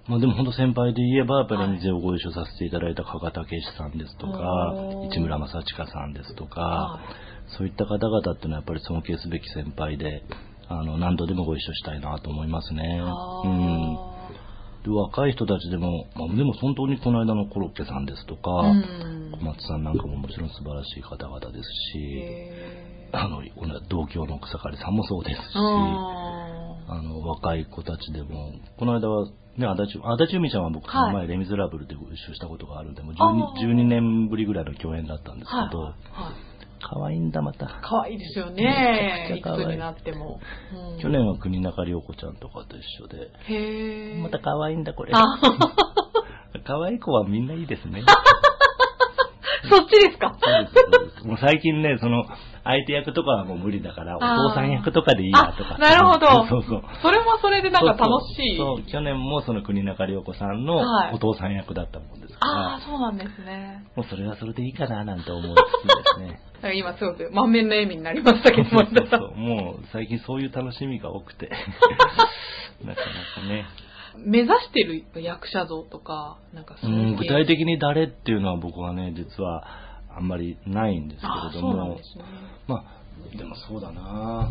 [0.08, 4.74] まあでも本当先輩で言えば、やっぱりはいレミゼをご一緒させていただいた加賀武史さんですとか
[5.12, 7.00] 市村正親さんですとか、は
[7.56, 10.24] そういった方々っていうのはやっぱり尊敬すべき先輩で、
[10.68, 12.82] あの、何度でもご一緒したいなと思いますね。
[13.44, 14.13] うん。
[14.84, 19.32] で、若い人たちでも、まあ、でも本当にこの間のコロッケさんですとか、うん。
[19.32, 22.50] 小松さんなんかももちろん素晴らしい方々ですし、
[23.12, 29.26] あの、この同郷の草刈さんもそうですし、ああの、若い子たちでも、この間は、
[29.56, 31.14] ね、足立、足立由美ちゃんは僕、はい。
[31.14, 35.68] 前、レ・ミゼラブルでご一緒したことがあるんで、もうあ 12, 12年ぶりぐらいの共演だったんですはい。
[35.68, 37.66] けど、はい可愛いんだ、また。
[37.82, 39.28] 可愛いですよね。
[39.30, 40.40] めちゃくちゃ可愛いいくつになっても。
[40.72, 45.12] うん去年は国中涼子ちゃんとかと一緒で、へーまた可愛いんだ、これ。
[45.14, 45.20] あ
[46.64, 48.02] 可愛い子はみんないいですね。
[49.68, 50.36] そっちですか？
[50.40, 52.24] そうですそうですもう最近ね、その、
[52.64, 55.76] 相手役とかはもう無理だから、お父さん役とかでいいやとか。
[55.76, 56.82] あなるほどそうそう。
[57.02, 58.56] それもそれでなんか楽しい。
[58.56, 63.84] そう去年もその国中涼子さんのはいお父さん役だったもんですから、ああ、そうなんですね。
[63.94, 66.40] もうそれはそれでいいかななんて思いつつですね。
[66.56, 71.50] だから今すごく満面の笑みになりましたけど、そうそうそうもう最近そういう楽しみが多くて。
[72.82, 73.66] なかなかね。
[74.16, 79.66] 目指してる役者像とか、なんかそう具体的に誰っていうのは僕はね、実は
[80.16, 81.94] あんまりないんですけあれども。
[81.94, 82.02] ね。
[82.66, 84.50] まあ、でもそうだな。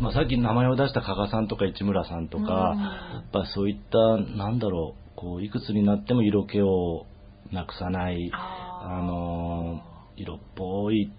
[0.00, 2.48] まあさっき名前を出した加賀さんとか市村さんとか、うん。
[2.48, 3.98] やっぱそういった、
[4.36, 7.06] なんだろう、こう、いくつになっても色気を
[7.52, 11.12] なくさない、あのー、色っぽい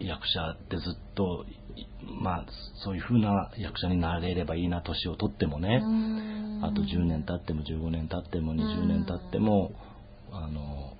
[0.00, 1.44] 役者ってずっと、
[1.76, 1.86] い
[2.22, 2.46] まあ、
[2.84, 5.80] そういう風な役者になれればいいな、年を取ってもね。
[5.82, 6.60] うん。
[6.64, 9.72] あと10年経っても15年経っても20年経っても、
[10.32, 10.94] あの、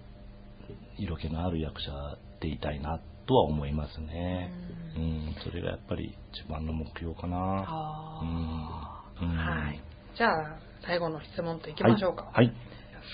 [0.99, 4.51] 色気のある役者でいたいなとは思いますね。
[4.97, 7.65] ううんん、それがやっぱり一番の目標かな。
[7.67, 8.21] あ
[9.23, 9.81] うんうんーはい。
[10.17, 12.25] じゃあ、最後の質問といきましょうか。
[12.33, 12.47] はい。
[12.47, 12.55] はい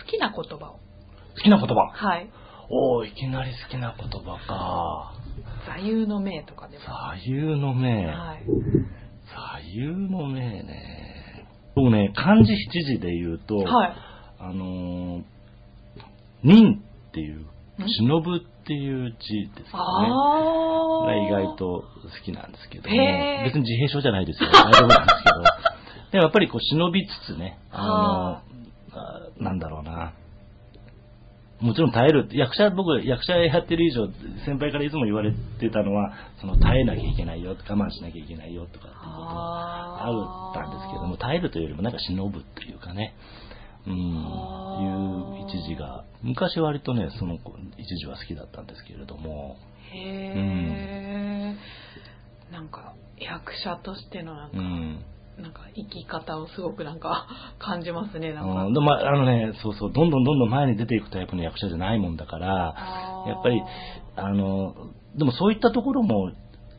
[0.03, 0.79] 好きな言葉を。
[1.37, 1.75] 好きな言葉。
[1.93, 2.31] はい。
[2.71, 5.15] おおいきなり好きな言葉か。
[5.67, 6.85] 座右の銘とかでも。
[6.85, 8.07] 左右の銘。
[8.07, 8.45] はい。
[9.63, 11.47] 左右の銘ね。
[11.77, 13.97] 僕ね、漢字七字で言うと、はい。
[14.39, 15.23] あのー、
[16.43, 17.47] 忍っていう、ん
[17.79, 20.09] 忍ぶっていう字ですよね。
[21.05, 21.85] が意外と好
[22.25, 22.97] きなんですけども、
[23.45, 24.51] 別に自閉症じゃないですよ。
[24.51, 25.43] 大丈夫なんですけど。
[26.13, 30.13] でもやっぱりこう忍びつつね、あの、あなんだろうな。
[31.61, 32.29] もちろん耐える。
[32.33, 34.09] 役者、僕、役者やってる以上、
[34.45, 43.15] 先輩からいつも言われてたのは、その耐えなきゃいけないよ、我慢しなきゃいけないよとかっていうことがあったんですけども、耐えるというよりもなんか忍ぶっていうかね、
[43.87, 47.39] うん、いう一時が、昔割とね、その
[47.79, 49.57] 一時は好きだったんですけれども、
[49.93, 51.57] へえ、
[52.51, 55.05] なんか役者としてのなんか、うん。
[55.37, 57.27] なんか生き方をすごくなんか
[57.59, 58.67] 感じますね、なんか。
[58.67, 62.75] うん、でああのね、そうそう、どんどんどんどん前に出ていくタイプの役者じゃないもんだから、
[63.27, 63.63] やっぱり、
[64.17, 64.75] あの、
[65.17, 66.31] でもそういったところも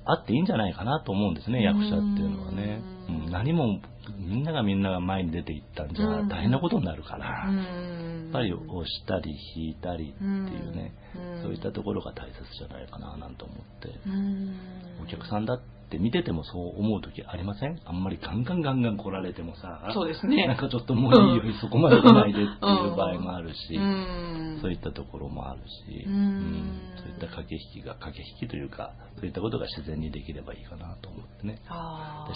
[0.06, 2.95] あっていいんじゃないかなと思うんですね、役者っていうのはね。
[3.32, 3.80] 何も、
[4.20, 6.30] みんながみんなが前に出ていったんじゃうん。
[6.30, 10.94] 大変なことになるから、うやんっぱり押したり引いたりっていうね、
[11.38, 11.44] うん。
[11.44, 13.90] そういったところが大切じゃないかななんて思って。
[14.08, 14.56] うん。
[15.04, 17.80] お客さんだって見ててもそう思う時ありません？
[17.86, 20.48] あんまりガンガンガンガン来られてもさ、そうですね。
[20.48, 24.60] なんかちょっともういいよ、うんそこまで来ないでっていう場合もあるし、うん。
[24.62, 26.82] そういったところもあるし、うん。
[26.98, 31.62] そういった駆け引きが、駆け引きというか、そういったことが自然にできればいいかなと思ってね。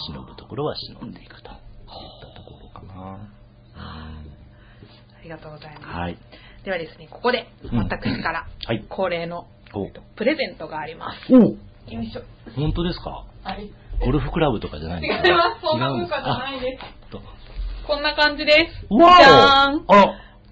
[0.08, 1.56] 忍ぶところは忍んでいくといっ
[2.20, 3.18] たところかな。
[3.76, 5.86] ありがとうございます。
[5.86, 6.18] はい。
[6.64, 8.84] ではですね、ここでうん私からはい。
[8.88, 9.86] 恒例のお
[10.16, 11.32] プレゼントがあります。
[11.34, 12.22] およいしょ。
[12.56, 13.24] 本当ですか？
[13.44, 13.70] はい。
[14.04, 15.60] ゴルフクラブとかじゃないん違いですかます。
[15.62, 16.84] そんな文化じゃないです。
[17.86, 18.94] こんな感じです。
[18.94, 19.86] わじゃーん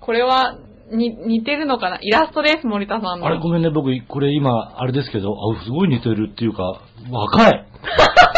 [0.01, 0.57] これは、
[0.91, 1.99] に、似てるのかな？
[2.01, 3.27] イラストです、森田さんの。
[3.27, 6.81] あれごめんね、僕、これ今、あれですけど、あ、すごい似てるっていうか、
[7.11, 7.65] 若い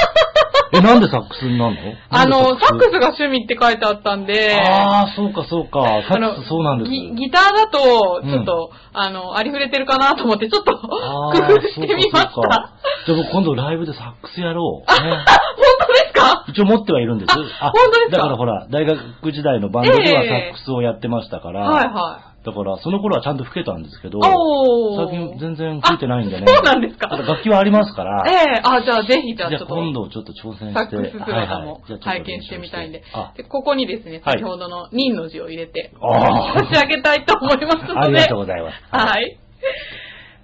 [0.74, 1.80] え、なんでサックスになるの？
[2.10, 5.80] あの、サックスが趣味って書いてあったんで、ああ、そうかそうか。
[6.08, 6.90] サックスそうなんです。
[6.90, 12.30] ギギターだと、ちょっと、あの、ありふれてるかなと思って、ちょっと工夫してみました。
[12.32, 12.70] そうかそうか
[13.06, 15.04] じゃあ僕今度ライブでサックスやろう。
[15.04, 15.16] ね本
[15.86, 16.44] 当ですか？
[16.48, 17.32] 一応持ってはいるんです。
[17.32, 18.16] あ本当ですか？
[18.18, 18.98] だからほら、大学
[19.32, 22.29] 時代のバンドではサックスをやってましたから、はいはい。
[22.44, 24.18] だからその頃はちゃんと吹けたんですけど。
[24.20, 26.46] 最近全然吹いてないんでね。
[26.48, 29.74] あそうなんですか楽器はありますから、ええあ、じゃあぜひ、じゃあちょっと。
[29.74, 33.02] 今度ちょっと挑戦して、サックス姿もはいはいじゃあちょっと拝見してみたいんで。
[33.36, 38.00] で、ここにですね、はい先ほどの任の字を入れて、差し上げたいと思いますので。
[38.00, 38.74] ありがとうございます。
[38.90, 39.38] はい。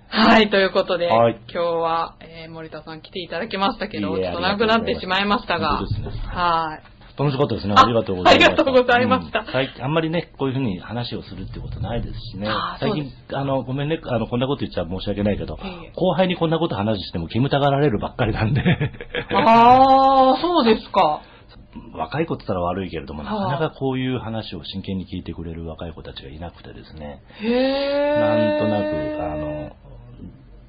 [0.09, 6.96] はい、ということで、はい今日は、えー森田さん来ていただきましたけど、ちょっと長くなってしまいましたが、本当ですねはい。
[7.19, 7.75] 楽しかったですね。
[7.77, 8.53] あありがとうございました。
[8.53, 12.77] ありがとうございましたうん最近あんまりね、こういうふうに話をするってことないですしねあ。
[12.77, 18.62] ー最近、あの、ごめんね、あの、こんなこと言っちゃ申し訳ないけどいえいえ、後輩にこんなこと話しても煙たがられるばっかりなんで。
[19.33, 21.23] あー、そうですか。
[21.95, 27.23] 若い子って言ったら悪いけれども、なはあかなかこういう話を真剣に聞いてくれる若い子たちがいなくてですね。
[27.41, 28.21] へー。
[28.21, 29.77] なんとなく、あの、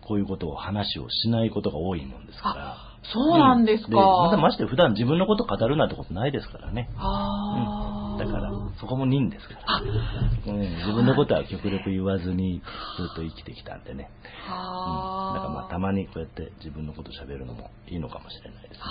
[0.02, 2.87] こういうことを話をしないことが多いもんですから。
[3.14, 3.90] そうなんですか。
[3.90, 6.90] でまたまして普段自分のこと語るなんてことないですからね。
[6.98, 8.18] あー。
[8.18, 10.54] だから、そこも任ですから。
[10.54, 12.62] うん、自分のことは極力言わずに
[12.98, 14.10] ずっと生きてきたんでね。
[14.24, 15.34] うん。
[15.36, 18.82] だからまあたまにこうやって自分のこと喋るのもいいのかもしれないですね。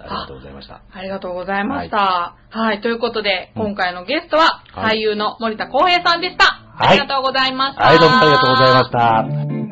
[0.00, 0.82] ありがとうございました。
[0.92, 2.36] ありがとうございました。
[2.50, 6.44] はい、ということで、うん今回のゲストは、はい俳優の森田光平さんでした。
[6.76, 7.84] はいありがとうございました。
[7.84, 9.63] はい、どうもありがとうございました。